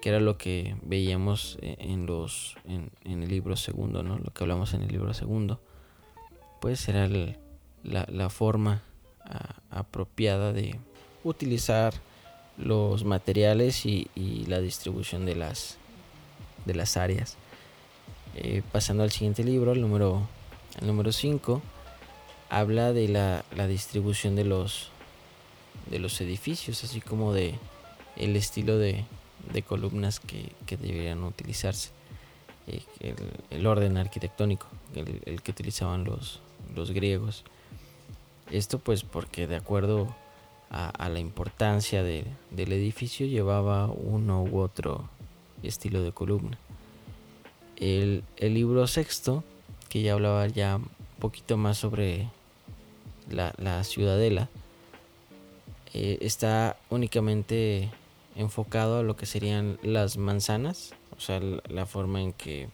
que 0.04 0.10
era 0.10 0.20
lo 0.20 0.36
que 0.36 0.76
veíamos 0.82 1.56
eh, 1.62 1.76
en, 1.78 2.04
los, 2.04 2.56
en, 2.68 2.90
en 3.04 3.22
el 3.22 3.30
libro 3.30 3.56
segundo, 3.56 4.02
¿no? 4.02 4.18
lo 4.18 4.34
que 4.34 4.44
hablamos 4.44 4.74
en 4.74 4.82
el 4.82 4.88
libro 4.88 5.14
segundo, 5.14 5.62
pues 6.60 6.86
era 6.90 7.08
la, 7.08 8.04
la, 8.10 8.28
forma 8.28 8.82
apropiada 9.70 10.52
de 10.52 10.78
utilizar 11.24 11.94
los 12.58 13.06
materiales 13.06 13.86
y, 13.86 14.10
la 14.46 14.60
distribución 14.60 15.24
de 15.24 15.36
las, 15.36 15.78
de 16.66 16.74
las 16.74 16.98
áreas. 16.98 17.38
Eh, 18.36 18.60
pasando 18.72 19.04
al 19.04 19.10
siguiente 19.10 19.42
libro, 19.42 19.72
el 19.72 19.80
número 19.80 20.28
5, 20.72 20.80
el 20.82 20.86
número 20.86 21.12
cinco, 21.12 21.62
habla 22.50 22.92
de 22.92 23.08
la, 23.08 23.42
la 23.56 23.66
distribución 23.66 24.36
de 24.36 24.44
los 24.44 24.90
de 25.86 25.98
los 25.98 26.20
edificios, 26.20 26.84
así 26.84 27.00
como 27.00 27.32
de 27.32 27.54
el 28.16 28.36
estilo 28.36 28.76
de, 28.76 29.06
de 29.52 29.62
columnas 29.62 30.20
que, 30.20 30.52
que, 30.66 30.76
deberían 30.76 31.22
utilizarse, 31.24 31.90
eh, 32.66 32.82
el, 33.00 33.16
el, 33.50 33.66
orden 33.66 33.96
arquitectónico, 33.96 34.66
el, 34.94 35.22
el, 35.24 35.42
que 35.42 35.50
utilizaban 35.50 36.04
los, 36.04 36.40
los 36.74 36.90
griegos. 36.90 37.44
Esto 38.50 38.78
pues 38.78 39.02
porque 39.02 39.46
de 39.46 39.56
acuerdo 39.56 40.14
a, 40.70 41.08
la 41.08 41.20
importancia 41.20 42.02
de, 42.02 42.24
del 42.50 42.72
edificio 42.72 43.26
llevaba 43.26 43.86
uno 43.86 44.42
u 44.42 44.58
otro 44.58 45.08
estilo 45.62 46.02
de 46.02 46.12
columna. 46.12 46.58
El, 47.76 48.24
el 48.36 48.54
libro 48.54 48.86
sexto, 48.86 49.44
que 49.88 50.02
ya 50.02 50.14
hablaba 50.14 50.46
ya 50.48 50.76
un 50.76 50.88
poquito 51.20 51.56
más 51.56 51.78
sobre 51.78 52.28
la, 53.30 53.54
la 53.58 53.84
ciudadela, 53.84 54.48
eh, 55.92 56.18
está 56.22 56.76
únicamente 56.90 57.88
enfocado 58.36 58.98
a 58.98 59.02
lo 59.02 59.16
que 59.16 59.26
serían 59.26 59.78
las 59.82 60.16
manzanas, 60.16 60.94
o 61.16 61.20
sea, 61.20 61.40
la, 61.40 61.86
forma 61.86 62.20
en 62.20 62.32
que 62.32 62.68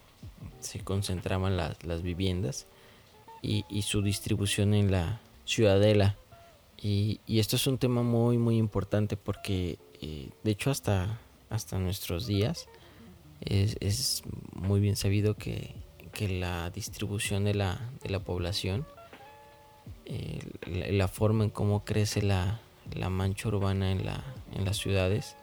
se 0.61 0.81
concentraban 0.81 1.57
la, 1.57 1.77
las 1.83 2.03
viviendas 2.03 2.67
y, 3.43 3.65
y, 3.69 3.83
su 3.83 4.03
distribución 4.03 4.75
en 4.75 4.91
la 4.91 5.21
ciudadela. 5.45 6.17
Y, 6.81 7.21
y, 7.27 7.41
esto 7.41 7.57
es 7.57 7.67
un 7.67 7.79
tema 7.79 8.03
muy, 8.03 8.39
muy 8.39 8.57
importante 8.57 9.17
porque, 9.17 9.79
eh, 10.01 10.31
de 10.43 10.51
hecho, 10.51 10.71
hasta, 10.71 11.19
hasta 11.51 11.79
nuestros 11.79 12.27
días 12.27 12.69
es, 13.41 13.77
es 13.81 14.23
muy 14.55 14.81
bien 14.81 14.97
sabido 14.97 15.37
que, 15.37 15.75
que, 16.13 16.29
la 16.29 16.71
distribución 16.71 17.45
de 17.45 17.55
la, 17.55 17.91
de 18.03 18.09
la 18.09 18.21
población, 18.21 18.87
eh, 20.07 20.41
la, 20.67 20.91
la 20.93 21.09
forma 21.09 21.45
en 21.45 21.51
cómo 21.51 21.85
crece 21.85 22.23
la, 22.23 22.61
la 22.95 23.11
mancha 23.11 23.49
urbana 23.49 23.93
en, 23.93 24.07
la, 24.07 24.25
en 24.53 24.65
las 24.65 24.79
ciudades 24.79 25.37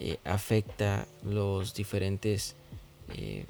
eh, 0.00 0.18
afecta 0.24 1.06
los 1.22 1.74
diferentes, 1.74 2.56
eh, 3.14 3.46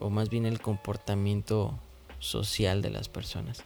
o 0.00 0.10
más 0.10 0.30
bien 0.30 0.46
el 0.46 0.60
comportamiento 0.60 1.78
social 2.18 2.82
de 2.82 2.90
las 2.90 3.08
personas. 3.08 3.62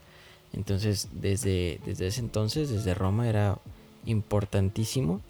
Entonces, 0.53 1.09
desde, 1.13 1.81
desde 1.87 2.09
ese 2.09 2.21
entonces, 2.21 2.69
desde 2.69 2.93
Roma, 2.93 3.29
era 3.29 3.59
importantísimo 4.05 5.23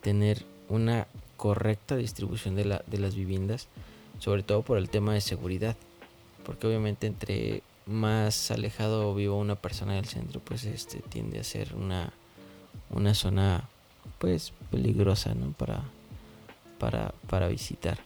tener 0.00 0.44
una 0.68 1.06
correcta 1.36 1.96
distribución 1.96 2.56
de, 2.56 2.64
la, 2.64 2.82
de 2.86 2.98
las 2.98 3.14
viviendas, 3.14 3.68
sobre 4.18 4.42
todo 4.42 4.62
por 4.62 4.78
el 4.78 4.88
tema 4.88 5.12
de 5.12 5.20
seguridad, 5.20 5.76
porque 6.44 6.66
obviamente 6.66 7.06
entre 7.06 7.62
más 7.84 8.50
alejado 8.50 9.14
viva 9.14 9.34
una 9.34 9.56
persona 9.56 9.94
del 9.94 10.06
centro, 10.06 10.40
pues 10.40 10.64
este 10.64 11.00
tiende 11.00 11.38
a 11.38 11.44
ser 11.44 11.74
una 11.74 12.12
una 12.90 13.14
zona 13.14 13.68
pues 14.18 14.52
peligrosa 14.70 15.34
¿no? 15.34 15.52
para, 15.52 15.82
para, 16.78 17.14
para 17.28 17.48
visitar. 17.48 17.98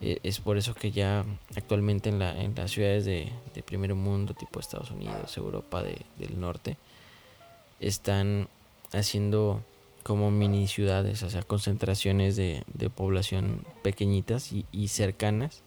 Eh, 0.00 0.18
es 0.22 0.40
por 0.40 0.56
eso 0.56 0.74
que 0.74 0.90
ya 0.90 1.24
actualmente 1.56 2.08
en, 2.08 2.18
la, 2.18 2.40
en 2.40 2.54
las 2.54 2.70
ciudades 2.70 3.04
de, 3.04 3.30
de 3.54 3.62
primer 3.62 3.94
mundo, 3.94 4.34
tipo 4.34 4.60
Estados 4.60 4.90
Unidos, 4.90 5.36
Europa 5.36 5.82
de, 5.82 5.98
del 6.18 6.38
Norte, 6.40 6.76
están 7.80 8.48
haciendo 8.92 9.62
como 10.04 10.30
mini 10.30 10.68
ciudades, 10.68 11.22
o 11.22 11.30
sea, 11.30 11.42
concentraciones 11.42 12.36
de, 12.36 12.62
población 12.94 13.64
pequeñitas 13.82 14.52
y, 14.52 14.88
cercanas, 14.88 15.62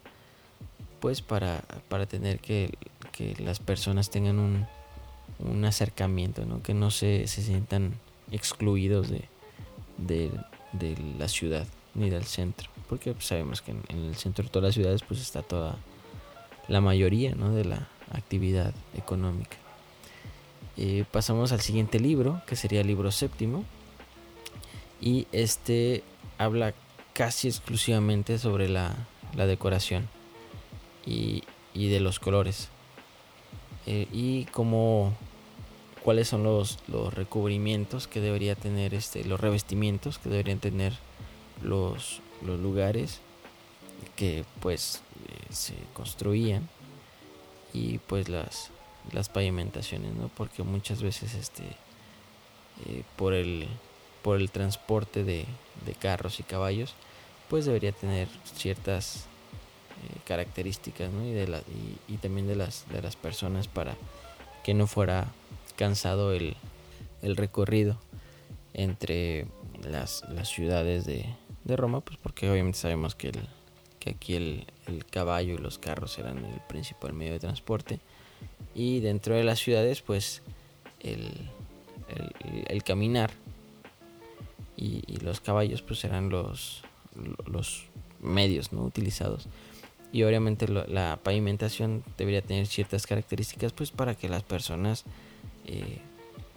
pues 1.00 1.22
para, 1.22 1.64
para 1.90 2.06
tener 2.06 2.40
que, 2.40 2.78
las 3.40 3.60
personas 3.60 4.12
tengan 4.12 4.38
un, 4.38 4.68
un 5.40 5.66
acercamiento, 5.66 6.46
¿no? 6.46 6.62
que 6.62 6.76
no 6.76 6.92
se, 6.92 7.26
se 7.26 7.42
sientan 7.42 7.96
excluidos 8.32 9.10
de, 9.10 9.28
de, 9.98 10.30
la 11.18 11.28
ciudad 11.28 11.66
ni 11.98 12.10
del 12.10 12.26
centro, 12.26 12.70
porque 12.88 13.14
pues, 13.14 13.26
sabemos 13.26 13.62
que 13.62 13.72
en, 13.72 13.84
el 13.90 14.16
centro 14.16 14.44
de 14.44 14.50
todas 14.50 14.68
las 14.68 14.76
ciudades 14.76 15.02
pues 15.04 15.20
está 15.20 15.42
toda 15.42 15.76
la 16.68 16.80
mayoría 16.80 17.36
¿no? 17.36 17.52
de 17.52 17.66
la 17.66 17.88
actividad 18.12 18.74
económica. 18.96 19.58
Eh, 20.78 21.06
pasamos 21.12 21.52
al 21.52 21.62
siguiente 21.62 22.00
libro, 22.00 22.42
que 22.46 22.56
sería 22.56 22.82
el 22.82 22.88
libro 22.88 23.12
séptimo, 23.12 23.66
y 25.02 25.28
este 25.32 26.04
habla 26.38 26.74
casi 27.14 27.48
exclusivamente 27.48 28.38
sobre 28.38 28.70
la, 28.70 28.96
decoración 29.36 30.08
y, 31.06 31.44
de 31.74 32.00
los 32.00 32.20
colores 32.20 32.70
eh, 33.86 34.08
y 34.12 34.46
cómo 34.46 35.14
cuáles 36.04 36.28
son 36.28 36.44
los, 36.44 36.80
los 36.88 37.14
recubrimientos 37.14 38.08
que 38.08 38.20
debería 38.20 38.56
tener 38.56 38.96
este 38.96 39.24
los 39.24 39.40
revestimientos 39.40 40.18
que 40.18 40.30
deberían 40.30 40.60
tener 40.60 40.94
los, 41.62 42.22
los 42.46 42.60
lugares 42.60 43.20
que 44.16 44.46
pues 44.60 45.02
eh, 45.28 45.54
se 45.54 45.74
construían 45.94 46.68
y 47.74 47.98
pues 48.00 48.30
las 48.30 48.72
las 49.12 49.30
pavimentaciones 49.30 50.14
no 50.16 50.30
porque 50.30 50.64
muchas 50.64 51.02
veces 51.02 51.34
este 51.34 51.64
eh, 52.86 53.04
por 53.16 53.34
el 53.34 53.68
por 54.28 54.42
el 54.42 54.52
transporte 54.52 55.24
de, 55.24 55.46
carros 56.02 56.42
y 56.42 56.44
caballos, 56.44 56.96
pues 57.50 57.64
debería 57.64 57.94
tener 57.94 58.28
ciertas 58.44 59.24
eh, 60.04 60.20
características 60.26 61.10
¿no? 61.10 61.26
y, 61.26 61.32
de 61.32 61.48
la, 61.48 61.62
y, 62.10 62.18
también 62.18 62.46
de 62.46 62.58
las, 62.58 62.86
de 62.92 63.02
las 63.02 63.16
personas 63.16 63.70
para 63.70 63.96
que 64.66 64.74
no 64.74 64.86
fuera 64.86 65.28
cansado 65.78 66.34
el, 66.34 66.58
el 67.22 67.38
recorrido 67.38 67.98
entre 68.74 69.48
las, 69.82 70.26
las 70.28 70.50
ciudades 70.50 71.06
de, 71.06 71.26
de, 71.68 71.76
Roma, 71.76 72.02
pues 72.02 72.18
porque 72.18 72.50
obviamente 72.50 72.80
sabemos 72.80 73.16
que, 73.16 73.30
el, 73.30 73.40
que 74.00 74.12
aquí 74.12 74.36
el, 74.36 74.66
el, 74.88 75.06
caballo 75.06 75.56
y 75.56 75.58
los 75.58 75.78
carros 75.78 76.18
eran 76.18 76.44
el 76.46 76.62
principal 76.68 77.14
medio 77.14 77.34
de 77.34 77.40
transporte 77.40 78.00
y 78.74 79.00
dentro 79.00 79.36
de 79.36 79.44
las 79.44 79.60
ciudades 79.60 80.02
pues 80.02 80.42
el, 81.02 81.50
el 82.68 82.84
caminar 82.84 83.32
y, 84.78 85.02
los 85.22 85.42
caballos 85.42 85.82
pues 85.82 86.04
eran 86.06 86.30
los, 86.30 86.84
los 87.46 87.86
medios 88.22 88.72
¿no? 88.72 88.84
utilizados 88.84 89.48
y 90.14 90.24
obviamente 90.24 90.68
la 90.68 91.20
pavimentación 91.22 92.04
debería 92.18 92.42
tener 92.42 92.66
ciertas 92.68 93.06
características 93.06 93.74
pues 93.74 93.92
para 93.92 94.16
que 94.16 94.30
las 94.30 94.44
personas 94.44 95.04
eh, 95.66 96.00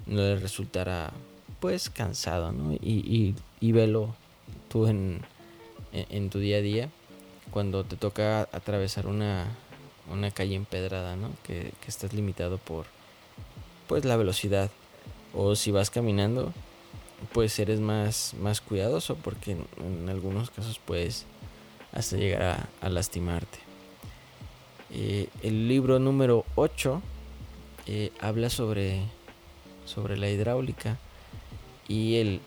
no 0.07 0.21
les 0.21 0.41
resultara 0.41 1.13
pues 1.59 1.91
cansado 1.91 2.53
¿no? 2.53 2.75
y, 2.75 3.35
y, 3.61 3.73
velo 3.73 4.15
tú 4.71 4.87
en, 4.87 5.21
en, 5.93 6.31
tu 6.31 6.39
día 6.39 6.59
a 6.59 6.61
día 6.63 6.89
cuando 7.51 7.85
te 7.85 7.97
toca 7.97 8.43
atravesar 8.53 9.07
una, 9.07 9.49
una 10.11 10.31
calle 10.31 10.55
empedrada 10.55 11.17
¿no? 11.17 11.31
que, 11.43 11.73
que 11.81 11.89
estás 11.89 12.15
limitado 12.15 12.57
por 12.57 12.87
pues 13.89 14.05
la 14.05 14.17
velocidad 14.17 14.71
o 15.35 15.57
si 15.57 15.73
vas 15.73 15.91
caminando 15.91 16.53
pues 17.33 17.59
eres 17.59 17.81
más, 17.81 18.35
más 18.41 18.61
cuidadoso 18.61 19.17
porque 19.17 19.53
en, 19.53 20.09
algunos 20.09 20.51
casos 20.51 20.79
puedes 20.79 21.27
hasta 21.93 22.17
llegar 22.17 22.69
a, 22.81 22.89
lastimarte. 22.89 23.59
Eh, 24.93 25.29
el 25.43 25.69
libro 25.69 25.99
número 25.99 26.45
8 26.55 27.03
eh, 27.87 28.13
habla 28.21 28.49
sobre, 28.49 29.03
sobre 29.85 30.17
la 30.17 30.31
hidráulica 30.31 30.99
y 31.91 32.19
el, 32.19 32.41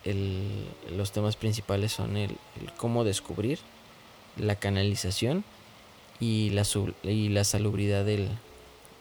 los 0.96 1.12
temas 1.12 1.36
principales 1.36 1.92
son 1.92 2.16
el, 2.16 2.38
cómo 2.78 3.04
descubrir 3.04 3.58
la 4.38 4.56
canalización 4.56 5.44
y 6.18 6.48
la, 6.50 6.66
y 7.02 7.28
la 7.28 7.44
salubridad 7.44 8.06
del, 8.06 8.30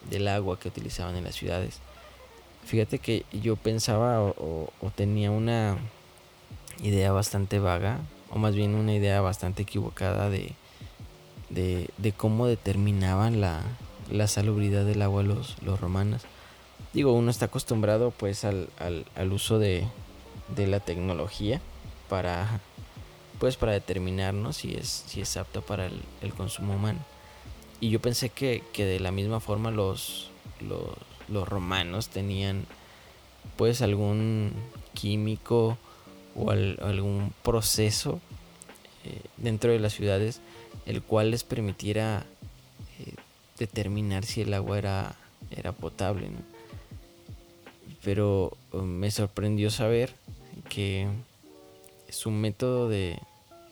del 0.10 0.28
agua 0.28 0.60
que 0.60 0.68
utilizaban 0.68 1.16
en 1.16 1.24
las 1.24 1.36
ciudades. 1.36 1.80
Fíjate 2.66 3.00
que 3.00 3.24
yo 3.32 3.56
pensaba 3.56 4.22
o, 4.22 4.70
tenía 4.96 5.32
una 5.32 5.78
idea 6.82 7.14
bastante 7.14 7.60
vaga, 7.60 8.02
o 8.30 8.38
más 8.38 8.54
bien 8.54 8.76
una 8.76 8.94
idea 8.94 9.22
bastante 9.22 9.62
equivocada 9.62 10.30
de, 10.30 10.56
de, 11.50 12.12
cómo 12.18 12.48
determinaban 12.48 13.40
la, 13.40 13.62
la, 14.12 14.28
salubridad 14.28 14.84
del 14.84 15.04
agua 15.04 15.24
los, 15.24 15.56
los 15.62 15.80
romanos. 15.80 16.24
Digo, 16.92 17.14
uno 17.14 17.32
está 17.32 17.46
acostumbrado 17.46 18.12
pues 18.12 18.44
al, 18.44 18.68
al, 19.16 19.32
uso 19.32 19.58
de, 19.58 19.88
de, 20.50 20.68
la 20.68 20.80
tecnología 20.80 21.62
para 22.10 22.60
pues 23.40 23.58
para 23.58 23.74
determinar 23.74 24.34
si, 24.54 24.76
es, 24.76 25.04
si 25.08 25.22
es 25.22 25.36
apto 25.36 25.62
para 25.62 25.88
el, 25.88 26.02
el 26.22 26.34
consumo 26.34 26.76
humano. 26.76 27.00
Y 27.82 27.90
yo 27.90 28.00
pensé 28.00 28.30
que, 28.30 28.64
que 28.72 28.86
de 28.86 29.02
la 29.02 29.12
misma 29.12 29.42
forma 29.42 29.70
los, 29.70 30.30
los, 30.62 30.88
los 31.28 31.48
romanos 31.48 32.08
tenían 32.08 32.66
pues 33.58 33.82
algún 33.82 34.54
químico 34.94 35.78
o 36.36 36.52
algún 36.52 37.34
proceso 37.44 38.22
eh, 39.04 39.22
dentro 39.38 39.72
de 39.72 39.80
las 39.80 39.94
ciudades 39.94 40.40
el 40.86 41.02
cual 41.02 41.32
les 41.32 41.44
permitiera 41.44 42.26
eh, 43.00 43.14
determinar 43.58 44.26
si 44.26 44.42
el 44.42 44.54
agua 44.54 44.78
era, 44.78 45.16
era 45.52 45.72
potable. 45.72 46.30
Pero 48.04 48.58
um, 48.72 48.84
me 48.84 49.12
sorprendió 49.12 49.70
saber 49.70 50.14
que 50.70 51.08
su 52.10 52.32
método 52.32 52.90
de, 52.90 53.20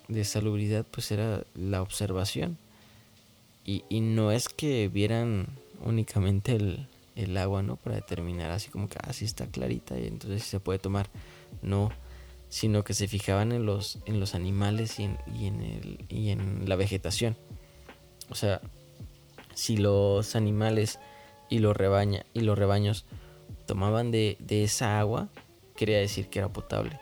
de 0.07 0.23
salubridad 0.23 0.85
pues 0.89 1.11
era 1.11 1.43
la 1.53 1.81
observación. 1.81 2.57
Y, 3.65 3.83
y 3.89 4.01
no 4.01 4.31
es 4.31 4.49
que 4.49 4.87
vieran 4.87 5.47
únicamente 5.83 6.55
el, 6.55 6.87
el 7.15 7.37
agua, 7.37 7.61
¿no? 7.61 7.75
Para 7.75 7.95
determinar 7.95 8.51
así 8.51 8.69
como 8.69 8.89
que 8.89 8.97
así 9.03 9.25
ah, 9.25 9.27
está 9.27 9.47
clarita 9.47 9.99
y 9.99 10.07
entonces 10.07 10.43
se 10.43 10.59
puede 10.59 10.79
tomar. 10.79 11.09
No, 11.61 11.91
sino 12.49 12.83
que 12.83 12.93
se 12.93 13.07
fijaban 13.07 13.51
en 13.51 13.65
los, 13.65 13.99
en 14.05 14.19
los 14.19 14.35
animales 14.35 14.99
y 14.99 15.03
en, 15.03 15.17
y 15.39 15.45
en, 15.47 15.61
el, 15.61 16.05
y 16.09 16.29
en 16.29 16.67
la 16.67 16.75
vegetación. 16.75 17.37
O 18.29 18.35
sea, 18.35 18.61
si 19.53 19.77
los 19.77 20.35
animales 20.35 20.99
y 21.49 21.57
y 21.57 21.59
los 21.59 21.77
rebaños 22.57 23.05
tomaban 23.65 24.11
de, 24.11 24.37
de 24.39 24.63
esa 24.63 24.99
agua, 24.99 25.29
quería 25.75 25.99
decir 25.99 26.27
que 26.27 26.39
era 26.39 26.51
potable. 26.51 26.99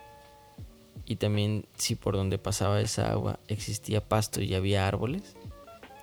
Y 1.06 1.15
también 1.15 1.65
si 1.76 1.95
por 1.95 2.15
donde 2.15 2.38
pasaba 2.38 2.80
esa 2.82 3.12
agua 3.12 3.39
existía 3.48 4.08
pasto 4.08 4.41
y 4.41 4.54
había 4.54 4.88
árboles, 4.88 5.36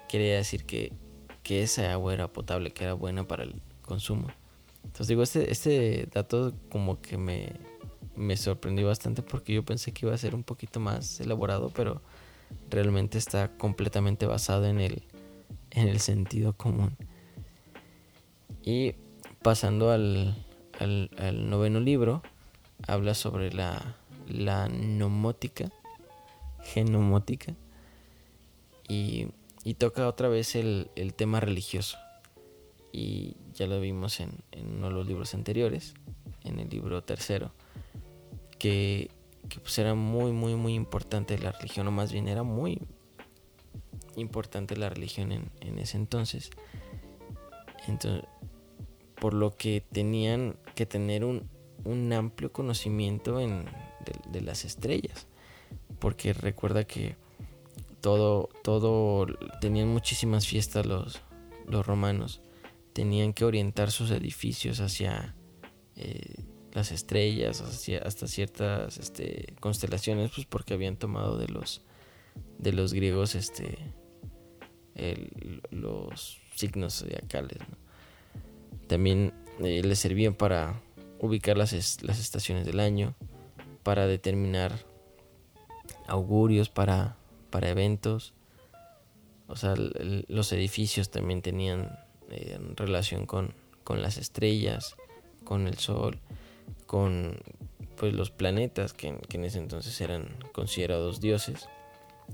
quería 0.09 0.37
decir 0.37 0.65
que, 0.65 0.93
que 1.43 1.63
esa 1.63 1.93
agua 1.93 2.13
era 2.13 2.33
potable, 2.33 2.73
que 2.73 2.85
era 2.85 2.95
buena 2.95 3.27
para 3.27 3.45
el, 3.45 3.63
consumo. 3.87 4.27
Entonces 4.85 5.09
digo, 5.09 5.23
este, 5.23 5.51
este 5.51 6.09
dato 6.13 6.53
como 6.71 7.01
que 7.01 7.17
me, 7.17 7.53
me 8.15 8.37
sorprendió 8.37 8.87
bastante 8.87 9.23
porque 9.23 9.55
yo 9.55 9.65
pensé 9.65 9.93
que 9.93 10.07
iba 10.07 10.15
a 10.15 10.19
ser 10.19 10.35
un 10.35 10.43
poquito 10.43 10.81
más 10.81 11.21
elaborado, 11.21 11.71
pero 11.75 12.03
realmente 12.69 13.17
está 13.17 13.57
completamente 13.57 14.27
basado 14.27 14.67
en 14.67 14.81
el, 14.81 15.03
en 15.71 15.89
el 15.89 16.01
sentido 16.01 16.53
común. 16.53 16.97
Y 18.63 18.95
pasando 19.43 19.91
al, 19.91 20.46
al, 20.79 21.51
noveno 21.51 21.81
libro, 21.81 22.23
habla 22.87 23.15
sobre 23.15 23.53
la, 23.53 23.97
la 24.29 24.69
nomótica, 24.69 25.71
genomótica, 26.63 27.55
y, 28.89 29.29
y 29.65 29.75
toca 29.75 30.09
otra 30.09 30.29
vez 30.29 30.55
el, 30.55 30.91
el 30.95 31.15
tema 31.15 31.41
religioso 31.41 31.99
y 32.97 33.37
ya 33.53 33.67
lo 33.67 33.79
vimos 33.79 34.21
en, 34.21 34.33
uno 34.75 34.89
de 34.89 34.95
los 34.95 35.07
libros 35.07 35.35
anteriores, 35.35 35.93
en 36.45 36.59
el 36.59 36.71
libro 36.71 37.05
tercero, 37.05 37.53
que, 38.59 39.11
pues 39.63 39.79
era 39.79 39.95
muy, 39.95 40.33
muy, 40.33 40.55
muy 40.55 40.73
importante 40.73 41.39
la 41.39 41.53
religión, 41.53 41.87
o 41.89 41.91
más 41.91 42.11
bien 42.11 42.27
era 42.27 42.43
muy 42.43 42.81
importante 44.17 44.79
la 44.79 44.89
religión 44.89 45.31
en, 45.31 45.79
ese 45.79 45.99
entonces. 45.99 46.51
entonces. 47.87 48.25
Por 49.21 49.35
lo 49.35 49.57
que 49.57 49.83
tenían 49.93 50.57
que 50.77 50.87
tener 50.87 51.25
un, 51.25 51.51
amplio 52.13 52.53
conocimiento 52.53 53.41
en, 53.41 53.65
de, 54.31 54.41
las 54.41 54.65
estrellas, 54.65 55.27
porque 55.99 56.33
recuerda 56.33 56.85
que 56.85 57.17
todo, 58.01 58.49
todo, 58.63 59.27
tenían 59.61 59.89
muchísimas 59.89 60.47
fiestas 60.47 60.87
los, 60.87 61.21
los 61.67 61.85
romanos 61.85 62.41
tenían 62.97 63.35
que 63.35 63.45
orientar 63.45 63.91
sus 63.91 64.11
edificios 64.11 64.81
hacia 64.81 65.35
eh, 65.97 66.45
las 66.73 66.93
estrellas, 66.93 67.61
hasta 67.61 68.27
ciertas 68.27 68.97
este, 68.97 69.55
constelaciones, 69.61 70.31
pues 70.35 70.47
porque 70.47 70.73
habían 70.73 70.97
tomado 70.97 71.37
de 71.37 71.47
los, 71.49 71.83
de 72.57 72.73
los 72.73 72.95
griegos 72.95 73.35
este, 73.35 73.77
los 75.69 76.39
signos 76.55 77.01
zodiacales. 77.01 77.59
También 78.87 79.35
eh, 79.61 79.83
les 79.83 79.99
servían 79.99 80.35
para 80.35 80.81
ubicar 81.19 81.57
las, 81.57 81.73
las 82.03 82.19
estaciones 82.19 82.67
del 82.67 82.81
año, 82.81 83.15
para 83.83 84.07
determinar 84.07 84.73
augurios, 86.07 86.69
para, 86.69 87.17
para 87.51 87.71
eventos. 87.71 88.35
O 89.49 89.57
sea, 89.57 89.75
los 89.77 90.53
edificios 90.53 91.11
también 91.11 91.41
tenían 91.41 91.99
eh, 92.31 92.59
relación 92.75 93.27
con, 93.27 93.55
con 93.85 94.03
las 94.03 94.19
estrellas, 94.19 94.97
con 95.45 95.69
el 95.69 95.79
sol, 95.79 96.21
con 96.87 97.39
pues 97.97 98.13
los 98.13 98.31
planetas 98.31 98.93
que, 98.93 99.09
en 99.09 99.45
ese 99.45 99.59
entonces 99.59 100.01
eran 100.01 100.37
considerados 100.53 101.21
dioses, 101.21 101.69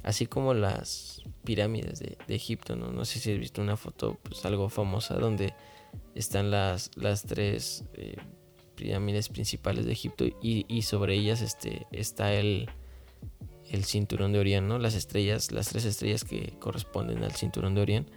así 0.03 0.27
como 0.27 0.55
las 0.55 1.23
pirámides 1.45 2.01
de, 2.01 2.17
Egipto, 2.29 2.77
¿no? 2.77 2.91
No 2.91 3.05
sé 3.05 3.21
si 3.21 3.33
has 3.33 3.39
visto 3.39 3.61
una 3.63 3.77
foto 3.77 4.19
pues 4.23 4.45
algo 4.45 4.69
famosa 4.69 5.15
donde 5.15 5.55
están 6.15 6.51
las, 6.51 6.91
las 6.97 7.23
tres 7.25 7.85
eh, 7.95 8.17
pirámides 8.75 9.29
principales 9.29 9.87
de 9.87 9.93
Egipto 9.93 10.25
y, 10.41 10.83
sobre 10.83 11.15
ellas 11.15 11.41
este, 11.41 11.87
está 11.93 12.35
el, 12.35 12.69
el 13.71 13.85
cinturón 13.85 14.33
de 14.33 14.41
Orión, 14.41 14.69
¿no? 14.69 14.79
Las 14.79 14.95
estrellas, 14.95 15.53
las 15.53 15.69
tres 15.69 15.85
estrellas 15.85 16.25
que 16.25 16.55
corresponden 16.59 17.23
al 17.25 17.33
cinturón 17.33 17.75
de 17.75 17.83
Orión. 17.83 18.11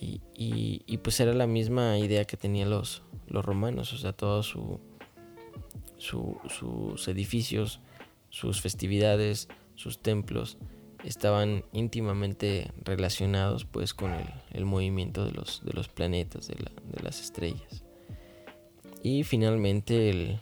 Y, 0.00 0.20
y, 0.86 0.98
pues 0.98 1.18
era 1.18 1.32
la 1.32 1.48
misma 1.48 1.98
idea 1.98 2.24
que 2.24 2.36
tenían 2.36 2.70
los, 2.70 3.02
los 3.26 3.44
romanos, 3.44 3.92
o 3.92 3.98
sea, 3.98 4.12
todos 4.12 4.46
su, 4.46 4.80
sus 5.98 7.08
edificios, 7.08 7.80
sus 8.30 8.60
festividades, 8.60 9.48
sus 9.74 10.00
templos 10.00 10.56
estaban 11.04 11.64
íntimamente 11.72 12.70
relacionados 12.84 13.64
pues 13.64 13.94
con 13.94 14.12
el, 14.52 14.64
movimiento 14.64 15.24
de 15.24 15.32
los, 15.32 15.64
de 15.64 15.72
los 15.72 15.88
planetas, 15.88 16.48
de, 16.48 16.56
las 17.02 17.20
estrellas. 17.20 17.84
Y 19.02 19.24
finalmente 19.24 20.10
el, 20.10 20.40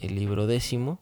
libro 0.00 0.46
décimo, 0.46 0.98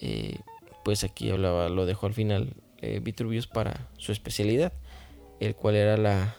eh, 0.00 0.38
pues 0.84 1.04
aquí 1.04 1.30
hablaba, 1.30 1.68
lo 1.68 1.86
dejó 1.86 2.06
al 2.06 2.14
final 2.14 2.54
eh, 2.78 3.00
Vitruvius 3.02 3.46
para 3.46 3.88
su 3.96 4.12
especialidad, 4.12 4.72
el 5.40 5.54
cual 5.54 5.76
era 5.76 5.96
la, 5.96 6.36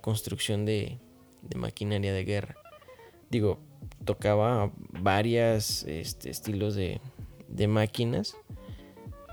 construcción 0.00 0.64
de, 0.64 0.98
maquinaria 1.56 2.12
de 2.12 2.24
guerra. 2.24 2.56
Digo, 3.30 3.58
tocaba 4.04 4.72
varias 4.90 5.84
este, 5.84 6.30
estilos 6.30 6.74
de, 6.74 7.00
de 7.48 7.68
máquinas, 7.68 8.36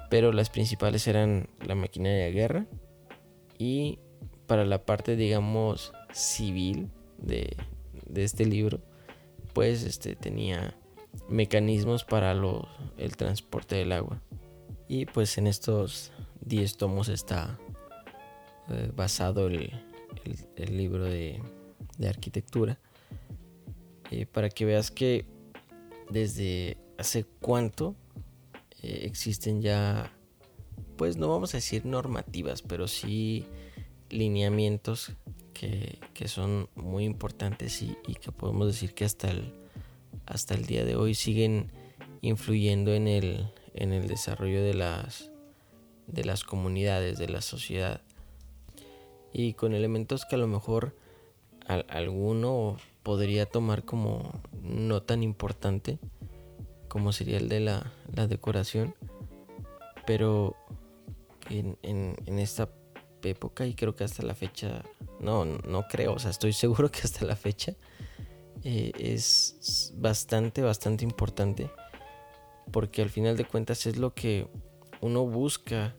pero 0.09 0.31
las 0.31 0.49
principales 0.49 1.07
eran 1.07 1.49
la 1.65 1.75
maquinaria 1.75 2.25
de 2.25 2.31
guerra 2.31 2.65
y 3.57 3.99
para 4.45 4.65
la 4.65 4.85
parte 4.85 5.15
digamos 5.15 5.91
civil 6.13 6.89
de, 7.17 7.57
de 8.05 8.23
este 8.23 8.45
libro 8.45 8.79
pues 9.53 9.83
este 9.83 10.15
tenía 10.15 10.75
mecanismos 11.29 12.03
para 12.03 12.31
el 12.97 13.17
transporte 13.17 13.75
del 13.75 13.91
agua. 13.91 14.21
Y 14.87 15.05
pues 15.05 15.37
en 15.37 15.47
estos 15.47 16.11
10 16.41 16.77
tomos 16.77 17.09
está 17.09 17.57
eh, 18.69 18.91
basado 18.95 19.47
el, 19.47 19.71
el, 20.55 20.77
libro 20.77 21.05
de, 21.05 21.41
de 21.97 22.07
arquitectura. 22.07 22.79
Eh, 24.11 24.25
para 24.25 24.49
que 24.49 24.65
veas 24.65 24.91
que 24.91 25.25
desde 26.09 26.77
hace 26.97 27.25
cuánto 27.41 27.95
eh, 28.83 29.01
existen 29.03 29.61
ya, 29.61 30.11
pues 30.97 31.17
no 31.17 31.29
vamos 31.29 31.53
a 31.53 31.57
decir 31.57 31.85
normativas, 31.85 32.61
pero 32.61 32.87
sí 32.87 33.45
lineamientos 34.09 35.13
que, 35.53 36.27
son 36.27 36.69
muy 36.75 37.03
importantes 37.05 37.81
y, 37.81 37.95
que 38.21 38.31
podemos 38.31 38.67
decir 38.67 38.93
que 38.93 39.05
hasta 39.05 39.29
el, 39.29 39.53
hasta 40.25 40.53
el 40.53 40.65
día 40.65 40.85
de 40.85 40.95
hoy 40.95 41.15
siguen 41.15 41.71
influyendo 42.21 42.93
en 42.93 43.07
el, 43.07 43.51
en 43.73 43.93
el 43.93 44.07
desarrollo 44.07 44.61
de 44.61 44.73
las, 44.73 45.31
de 46.07 46.25
las 46.25 46.43
comunidades, 46.43 47.17
de 47.17 47.29
la 47.29 47.41
sociedad. 47.41 48.01
Y 49.33 49.53
con 49.53 49.73
elementos 49.73 50.25
que 50.25 50.35
a 50.35 50.39
lo 50.39 50.47
mejor 50.47 50.95
alguno 51.89 52.77
podría 53.03 53.45
tomar 53.45 53.83
como 53.83 54.39
no 54.61 55.01
tan 55.01 55.23
importante 55.23 55.99
como 56.87 57.11
sería 57.11 57.37
el 57.37 57.49
de 57.49 57.59
la, 57.59 57.91
decoración 58.27 58.95
pero 60.05 60.55
en, 61.49 61.77
en, 61.83 62.39
esta 62.39 62.69
época 63.23 63.65
y 63.65 63.73
creo 63.73 63.95
que 63.95 64.03
hasta 64.03 64.23
la 64.23 64.35
fecha 64.35 64.83
no, 65.19 65.43
no 65.45 65.87
creo, 65.87 66.13
o 66.13 66.19
sea 66.19 66.31
estoy 66.31 66.53
seguro 66.53 66.89
que 66.91 67.01
hasta 67.03 67.25
la 67.25 67.35
fecha 67.35 67.75
eh, 68.63 68.91
es 68.97 69.93
bastante, 69.97 70.61
bastante 70.61 71.03
importante 71.03 71.69
porque 72.71 73.01
al 73.01 73.09
final 73.09 73.37
de 73.37 73.45
cuentas 73.45 73.85
es 73.85 73.97
lo 73.97 74.13
que 74.13 74.47
uno 75.01 75.25
busca 75.25 75.95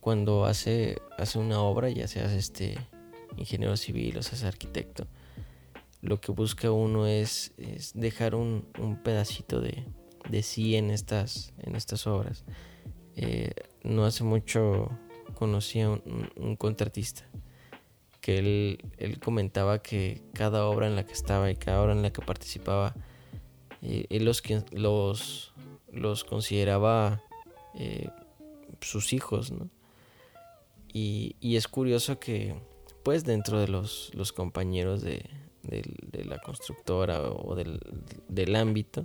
cuando 0.00 0.46
hace, 0.46 1.00
hace 1.18 1.38
una 1.38 1.60
obra, 1.60 1.88
ya 1.88 2.08
seas 2.08 2.32
este 2.32 2.76
ingeniero 3.36 3.76
civil 3.76 4.18
o 4.18 4.22
seas 4.22 4.44
arquitecto. 4.44 5.06
Lo 6.00 6.20
que 6.20 6.32
busca 6.32 6.72
uno 6.72 7.06
es, 7.06 7.52
dejar 7.94 8.34
un, 8.34 8.66
pedacito 9.04 9.60
de, 9.60 9.84
sí 10.42 10.76
en 10.76 10.90
estas, 10.90 11.52
en 11.58 11.76
estas 11.76 12.06
obras. 12.06 12.44
Eh, 13.16 13.52
no 13.82 14.04
hace 14.04 14.24
mucho 14.24 14.90
conocí 15.34 15.80
a 15.80 15.90
un, 15.90 16.56
contratista 16.56 17.28
que 18.20 18.38
él, 18.98 19.18
comentaba 19.20 19.82
que 19.82 20.22
cada 20.32 20.66
obra 20.66 20.86
en 20.86 20.94
la 20.94 21.04
que 21.04 21.12
estaba 21.12 21.50
y 21.50 21.56
cada 21.56 21.82
obra 21.82 21.92
en 21.92 22.02
la 22.02 22.12
que 22.12 22.22
participaba, 22.22 22.94
eh, 23.82 24.06
él 24.10 24.24
los, 24.24 24.42
los, 24.70 25.52
los 25.90 26.24
consideraba 26.24 27.22
eh, 27.74 28.08
sus 28.80 29.12
hijos, 29.12 29.52
Y, 30.94 31.36
y, 31.40 31.56
es 31.56 31.68
curioso 31.68 32.20
que, 32.20 32.54
pues, 33.02 33.24
dentro 33.24 33.58
de 33.58 33.66
los, 33.66 34.10
los 34.14 34.32
compañeros 34.32 35.00
de, 35.00 35.28
de 35.62 36.24
la 36.24 36.38
constructora 36.38 37.22
o 37.22 37.54
del, 37.54 38.56
ámbito, 38.56 39.04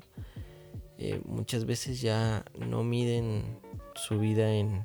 eh, 0.98 1.22
muchas 1.26 1.66
veces 1.66 2.02
ya 2.02 2.44
no 2.58 2.84
miden 2.84 3.60
su 3.96 4.20
vida 4.20 4.54
en, 4.54 4.84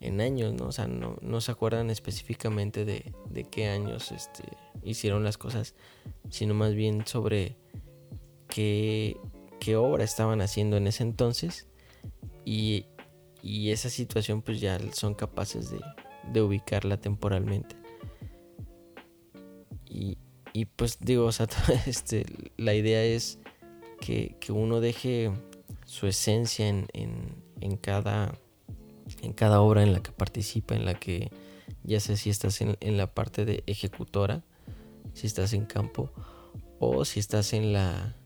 en 0.00 0.20
años, 0.20 0.54
¿no? 0.54 0.66
O 0.66 0.72
sea, 0.72 0.86
no, 0.86 1.40
se 1.40 1.52
acuerdan 1.52 1.90
específicamente 1.90 2.84
de, 2.84 3.44
qué 3.50 3.68
años 3.68 4.12
este, 4.12 4.44
hicieron 4.82 5.24
las 5.24 5.36
cosas, 5.36 5.74
sino 6.30 6.54
más 6.54 6.74
bien 6.74 7.06
sobre 7.06 7.56
qué, 8.48 9.18
qué 9.60 9.76
obra 9.76 10.04
estaban 10.04 10.40
haciendo 10.40 10.76
en 10.76 10.86
ese 10.86 11.02
entonces 11.02 11.66
y, 12.44 12.86
y 13.42 13.70
esa 13.70 13.90
situación 13.90 14.42
pues 14.42 14.60
ya 14.60 14.78
son 14.92 15.14
capaces 15.14 15.70
de, 15.70 15.80
de 16.32 16.42
ubicarla 16.42 16.98
temporalmente. 16.98 17.76
Y, 19.84 20.18
y 20.52 20.66
pues 20.66 20.98
digo, 21.00 21.26
o 21.26 21.32
sea, 21.32 21.46
este, 21.86 22.24
la 22.56 22.74
idea 22.74 23.04
es 23.04 23.38
que, 24.00 24.36
uno 24.50 24.80
deje 24.80 25.30
su 25.84 26.06
esencia 26.06 26.68
en, 26.68 26.86
en, 26.92 27.76
cada, 27.76 28.34
en 29.22 29.32
cada 29.32 29.60
obra 29.60 29.82
en 29.82 29.92
la 29.92 30.02
que 30.02 30.12
participa, 30.12 30.74
en 30.74 30.84
la 30.84 30.94
que 30.94 31.30
ya 31.84 32.00
sea 32.00 32.16
si 32.16 32.30
estás 32.30 32.60
en, 32.60 32.96
la 32.96 33.14
parte 33.14 33.44
de 33.44 33.62
ejecutora, 33.66 34.42
si 35.14 35.26
estás 35.26 35.52
en 35.52 35.66
campo, 35.66 36.10
o 36.78 37.04
si 37.04 37.20
estás 37.20 37.52
en 37.52 37.72
la, 37.72 38.16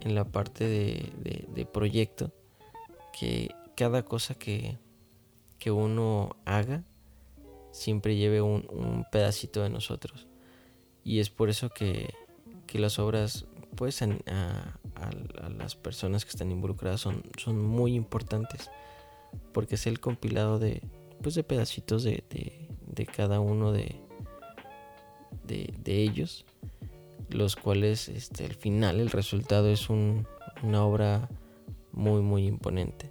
en 0.00 0.14
la 0.14 0.24
parte 0.24 0.66
de, 0.66 1.68
proyecto, 1.72 2.32
que 3.18 3.50
cada 3.76 4.04
cosa 4.04 4.34
que, 4.34 4.78
que 5.58 5.70
uno 5.70 6.36
haga 6.44 6.84
siempre 7.72 8.16
lleve 8.16 8.40
un, 8.42 8.66
un 8.70 9.04
pedacito 9.10 9.62
de 9.62 9.70
nosotros. 9.70 10.26
Y 11.04 11.20
es 11.20 11.30
por 11.30 11.50
eso 11.50 11.70
que, 11.70 12.14
las 12.74 13.00
obras 13.00 13.46
pues 13.76 14.02
a, 14.02 14.08
las 15.58 15.74
personas 15.74 16.24
que 16.24 16.30
están 16.30 16.50
involucradas 16.50 17.00
son, 17.00 17.22
son 17.38 17.64
muy 17.64 17.94
importantes 17.94 18.70
porque 19.52 19.76
es 19.76 19.86
el 19.86 20.00
compilado 20.00 20.58
de 20.58 20.82
pues 21.22 21.34
de 21.34 21.44
pedacitos 21.44 22.02
de, 22.02 22.24
cada 23.14 23.40
uno 23.40 23.72
de, 23.72 23.96
de, 25.44 26.02
ellos 26.02 26.44
los 27.28 27.56
cuales 27.56 28.08
este, 28.08 28.46
al 28.46 28.54
final 28.54 29.00
el 29.00 29.10
resultado 29.10 29.68
es 29.68 29.90
una 29.90 30.84
obra 30.84 31.28
muy 31.92 32.22
muy 32.22 32.46
imponente. 32.46 33.10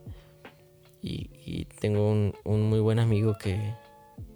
Y, 1.02 1.30
y 1.46 1.66
tengo 1.80 2.12
un, 2.12 2.34
un, 2.44 2.64
muy 2.64 2.80
buen 2.82 3.00
amigo 3.00 3.38
que, 3.40 3.74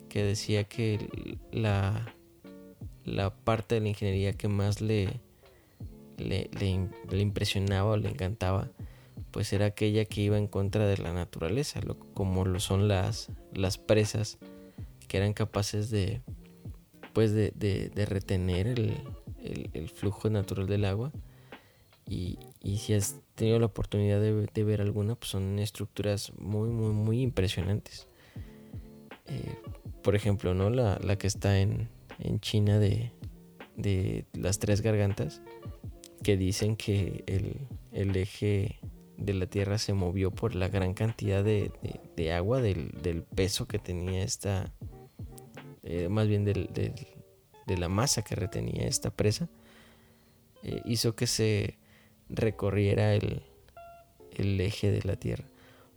que 0.08 0.24
decía 0.24 0.64
que 0.64 1.38
la 1.52 2.14
la 3.06 3.34
parte 3.36 3.76
de 3.76 3.82
la 3.82 3.90
ingeniería 3.90 4.34
que 4.34 4.48
más 4.48 4.82
le, 4.82 5.20
le, 6.17 6.49
le, 6.60 7.19
impresionaba 7.19 7.91
o 7.91 7.97
le 7.97 8.10
encantaba, 8.10 8.69
pues 9.32 9.52
era 9.54 9.67
aquella 9.67 10.06
que 10.06 10.21
iba 10.21 10.38
en 10.38 10.47
contra 10.47 10.86
de 10.88 10.97
la 10.97 11.13
naturaleza, 11.13 11.82
como 12.13 12.45
lo 12.45 12.60
son 12.60 12.88
las, 12.88 13.30
las 13.54 13.78
presas, 13.78 14.38
que 15.08 15.17
eran 15.17 15.34
capaces 15.34 15.89
de, 15.89 16.21
pues 17.13 17.34
de, 17.34 17.52
de, 17.52 18.06
retener 18.06 18.67
el, 18.67 18.97
el, 19.73 19.89
flujo 19.89 20.30
natural 20.30 20.67
del 20.67 20.86
agua. 20.86 21.12
Y, 22.08 22.38
y, 22.62 22.78
si 22.78 22.93
has 22.93 23.15
tenido 23.36 23.60
la 23.60 23.67
oportunidad 23.67 24.19
de, 24.19 24.63
ver 24.63 24.82
alguna, 24.82 25.15
pues 25.15 25.32
son 25.32 25.58
estructuras 25.60 26.34
muy, 26.38 26.69
muy, 26.69 26.91
muy 26.91 27.21
impresionantes. 27.21 28.08
Eh, 29.28 29.56
por 30.02 30.15
ejemplo, 30.15 30.54
¿no? 30.54 30.69
La, 30.69 30.99
la 31.02 31.17
que 31.17 31.28
está 31.28 31.60
en, 31.60 31.89
en 32.19 32.39
China 32.39 32.78
de, 32.78 33.12
de 33.78 34.26
las 34.34 34.60
tres 34.60 34.82
gargantas 34.82 35.41
que 36.24 36.38
dicen 36.38 36.76
que 36.76 37.24
el, 37.92 38.16
eje 38.16 38.80
de 39.18 39.34
la 39.34 39.46
Tierra 39.46 39.78
se 39.78 39.94
movió 39.94 40.32
por 40.32 40.56
la 40.56 40.70
gran 40.70 40.94
cantidad 40.94 41.44
de, 41.44 41.72
agua, 42.34 42.62
del, 42.62 43.26
peso 43.36 43.68
que 43.68 43.80
tenía 43.80 44.24
esta, 44.24 44.74
eh, 45.84 46.10
más 46.10 46.28
bien 46.28 46.46
de 46.46 47.78
la 47.78 47.90
masa 47.90 48.24
que 48.24 48.36
retenía 48.36 48.88
esta 48.88 49.12
presa, 49.12 49.50
eh, 50.64 50.82
hizo 50.86 51.16
que 51.16 51.28
se 51.28 51.78
recorriera 52.30 53.14
el, 53.14 53.44
eje 54.38 54.92
de 54.92 55.02
la 55.04 55.18
Tierra. 55.18 55.46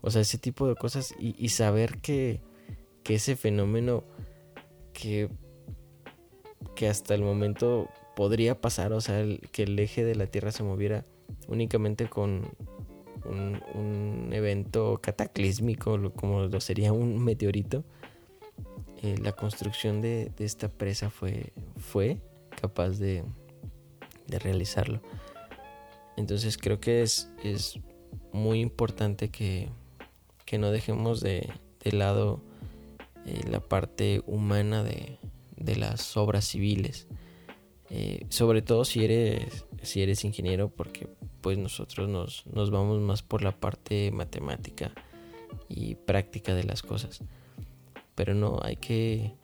O 0.03 0.11
sea, 0.11 0.21
ese 0.21 0.39
tipo 0.39 0.69
de 0.69 0.75
cosas 0.75 1.15
y, 1.19 1.49
saber 1.49 1.99
que, 2.01 2.41
que 3.03 3.15
ese 3.15 3.37
fenómeno 3.37 4.05
que 4.93 5.31
que 6.75 6.89
hasta 6.89 7.15
el 7.15 7.23
momento 7.23 7.89
podría 8.17 8.59
pasar, 8.63 8.95
o 8.95 9.01
sea, 9.03 9.23
que 9.53 9.65
el 9.65 9.79
eje 9.79 10.03
de 10.03 10.15
la 10.15 10.27
Tierra 10.27 10.51
se 10.51 10.63
moviera 10.63 11.05
únicamente 11.49 12.09
con 12.09 12.49
un, 13.27 14.31
evento 14.33 15.01
cataclísmico, 15.03 16.13
como 16.15 16.45
lo 16.45 16.61
sería 16.61 16.93
un 16.95 17.23
meteorito. 17.23 17.85
Eh, 19.03 19.17
la 19.23 19.33
construcción 19.33 20.01
de, 20.01 20.33
esta 20.39 20.69
presa 20.69 21.11
fue, 21.11 21.53
fue 21.77 22.17
capaz 22.59 22.99
de, 22.99 23.23
realizarlo. 24.29 25.03
Entonces 26.17 26.57
creo 26.57 26.81
que 26.81 27.03
es, 27.03 27.31
es 27.45 27.79
muy 28.33 28.61
importante 28.61 29.29
que, 29.29 29.69
no 30.59 30.71
dejemos 30.71 31.21
de, 31.21 31.53
lado 31.85 32.41
eh, 33.27 33.43
la 33.51 33.61
parte 33.61 34.23
humana 34.27 34.83
de, 34.83 35.19
de 35.57 35.77
las 35.77 36.17
obras 36.17 36.47
civiles. 36.47 37.07
Eh, 37.91 38.27
sobre 38.31 38.63
todo 38.63 38.85
si 38.85 39.05
eres, 39.05 39.65
si 39.83 40.03
eres 40.03 40.25
ingeniero, 40.25 40.69
porque 40.69 41.09
pues 41.41 41.59
nosotros 41.59 42.09
nos, 42.09 42.47
nos 42.47 42.71
vamos 42.71 43.01
más 43.01 43.23
por 43.23 43.43
la 43.43 43.53
parte 43.53 44.11
matemática 44.11 44.93
y 45.69 45.95
práctica 45.95 46.55
de 46.55 46.65
las 46.65 46.83
cosas. 46.83 47.21
Pero 48.15 48.35
no, 48.35 48.59
hay 48.63 48.77
que 48.77 49.35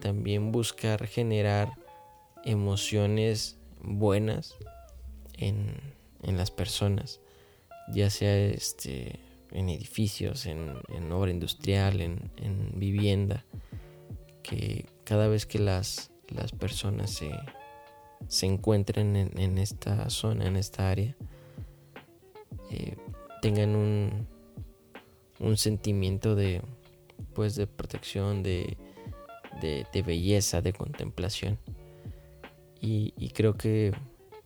también 0.00 0.52
buscar 0.52 1.06
generar 1.06 1.72
emociones 2.44 3.58
buenas 3.82 4.54
en, 5.34 5.76
en 6.22 6.36
las 6.36 6.50
personas, 6.50 7.20
ya 7.88 8.10
sea 8.10 8.36
este, 8.36 9.20
en 9.50 9.68
edificios, 9.68 10.46
en, 10.46 10.70
obra 11.12 11.30
industrial, 11.30 12.00
en, 12.00 12.30
en 12.36 12.78
vivienda 12.78 13.44
que 14.42 14.86
cada 15.04 15.28
vez 15.28 15.46
que 15.46 15.58
las, 15.58 16.10
las 16.28 16.52
personas 16.52 17.10
se, 17.10 17.30
se 18.28 18.46
encuentren 18.46 19.16
en, 19.16 19.58
esta 19.58 20.08
zona, 20.10 20.46
en 20.46 20.56
esta 20.56 20.90
área, 20.90 21.16
eh, 22.70 22.96
tengan 23.40 23.76
un, 23.76 24.26
un 25.40 25.56
sentimiento 25.56 26.34
de, 26.34 26.62
pues, 27.34 27.56
de 27.56 27.66
protección, 27.66 28.42
de, 28.42 28.76
de, 29.60 30.02
belleza, 30.02 30.62
de 30.62 30.72
contemplación. 30.72 31.58
Y, 32.80 33.30
creo 33.30 33.54
que 33.54 33.92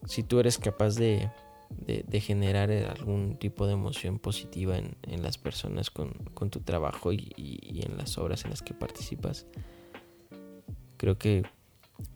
si 0.04 0.22
tú 0.22 0.40
eres 0.40 0.58
capaz 0.58 0.96
de, 0.96 1.30
de, 1.70 2.20
generar 2.20 2.70
algún 2.70 3.36
tipo 3.38 3.66
de 3.66 3.72
emoción 3.72 4.18
positiva 4.18 4.76
en, 4.76 4.96
en 5.02 5.22
las 5.22 5.38
personas 5.38 5.90
con, 5.90 6.12
con 6.34 6.50
tu 6.50 6.60
trabajo 6.60 7.12
y, 7.12 7.32
y, 7.36 7.82
en 7.84 7.96
las 7.96 8.18
obras 8.18 8.44
en 8.44 8.50
las 8.50 8.62
que 8.62 8.74
participas, 8.74 9.46
creo 10.96 11.18
que 11.18 11.44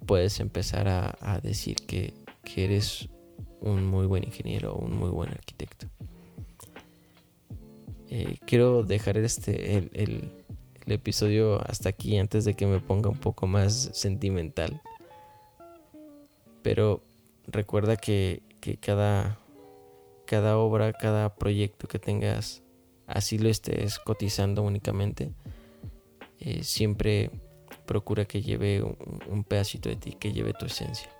puedes 0.06 0.40
empezar 0.40 0.88
a, 0.88 1.40
decir 1.40 1.76
que, 1.86 2.14
eres 2.56 3.08
un 3.60 3.86
muy 3.86 4.06
buen 4.06 4.24
ingeniero 4.24 4.72
o 4.74 4.84
un 4.84 4.96
muy 4.96 5.10
buen 5.10 5.30
arquitecto. 5.30 5.86
Eh, 8.08 8.38
quiero 8.44 8.82
dejar 8.82 9.16
este 9.18 9.78
el, 9.78 10.32
episodio 10.86 11.60
hasta 11.70 11.90
aquí 11.90 12.18
antes 12.18 12.44
de 12.44 12.54
que 12.54 12.66
me 12.66 12.80
ponga 12.80 13.08
un 13.08 13.18
poco 13.18 13.46
más 13.46 13.90
sentimental. 13.92 14.82
Pero 16.62 17.04
recuerda 17.46 17.96
que, 17.96 18.42
cada, 18.80 19.38
cada 20.26 20.58
obra, 20.58 20.92
cada 20.92 21.36
proyecto 21.36 21.86
que 21.86 22.00
tengas, 22.00 22.64
así 23.06 23.38
lo 23.38 23.48
estés 23.48 24.00
cotizando 24.00 24.62
únicamente, 24.62 25.32
eh, 26.40 26.64
siempre 26.64 27.30
procura 27.90 28.24
que 28.24 28.40
lleve 28.40 28.84
un, 28.84 29.42
pedacito 29.42 29.88
de 29.88 29.96
ti, 29.96 30.12
que 30.12 30.32
lleve 30.32 30.52
tu 30.52 30.66
esencia. 30.66 31.10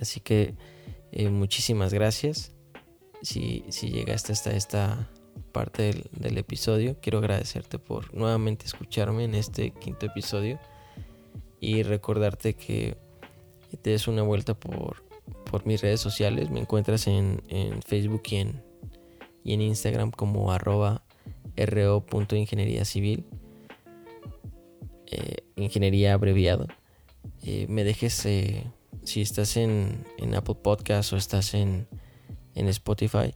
Así 0.00 0.18
que 0.18 0.56
eh, 1.12 1.28
muchísimas 1.28 1.94
gracias. 1.94 2.52
Si, 3.22 3.64
si, 3.68 3.90
llegaste 3.90 4.32
hasta 4.32 4.50
esta 4.50 5.08
parte 5.52 6.04
del, 6.10 6.36
episodio, 6.36 6.96
quiero 7.00 7.18
agradecerte 7.18 7.78
por 7.78 8.12
nuevamente 8.12 8.66
escucharme 8.66 9.22
en 9.22 9.36
este 9.36 9.70
quinto 9.70 10.06
episodio 10.06 10.58
y 11.60 11.84
recordarte 11.84 12.54
que 12.54 12.96
te 13.82 13.90
des 13.90 14.08
una 14.08 14.24
vuelta 14.24 14.58
por, 14.58 15.04
por 15.48 15.64
mis 15.64 15.80
redes 15.80 16.00
sociales. 16.00 16.50
Me 16.50 16.58
encuentras 16.58 17.06
en, 17.06 17.40
Facebook 17.86 18.22
y 18.30 18.36
en, 18.36 18.64
y 19.44 19.52
en 19.52 19.60
Instagram 19.60 20.10
como 20.10 20.50
arroba 20.50 21.04
eh, 25.10 25.44
ingeniería 25.56 26.14
abreviado, 26.14 26.66
eh, 27.42 27.66
me 27.68 27.84
dejes, 27.84 28.24
eh, 28.26 28.64
si 29.04 29.22
estás 29.22 29.56
en, 29.56 30.04
Apple 30.34 30.56
Podcast 30.62 31.12
o 31.12 31.16
estás 31.16 31.54
en, 31.54 31.88
Spotify, 32.54 33.34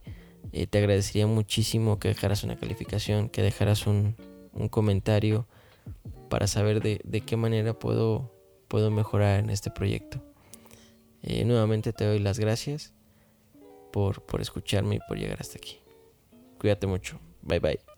te 0.51 0.77
agradecería 0.77 1.27
muchísimo 1.27 1.99
que 1.99 2.07
dejaras 2.07 2.43
una 2.43 2.57
calificación, 2.57 3.29
que 3.29 3.43
dejaras 3.43 3.85
un, 3.85 4.15
comentario 4.69 5.47
para 6.29 6.47
saber 6.47 6.81
de, 6.81 7.21
qué 7.21 7.37
manera 7.37 7.77
puedo, 7.77 8.33
puedo 8.67 8.89
mejorar 8.89 9.39
en 9.39 9.49
este 9.49 9.69
proyecto. 9.69 10.21
nuevamente 11.45 11.93
te 11.93 12.05
doy 12.05 12.19
las 12.19 12.39
gracias 12.39 12.93
por, 13.93 14.23
por 14.25 14.41
escucharme 14.41 14.95
y 14.95 14.99
por 15.07 15.17
llegar 15.17 15.37
hasta 15.39 15.57
aquí. 15.57 15.79
Cuídate 16.57 16.87
mucho. 16.87 17.19
Bye 17.41 17.59
bye. 17.59 17.90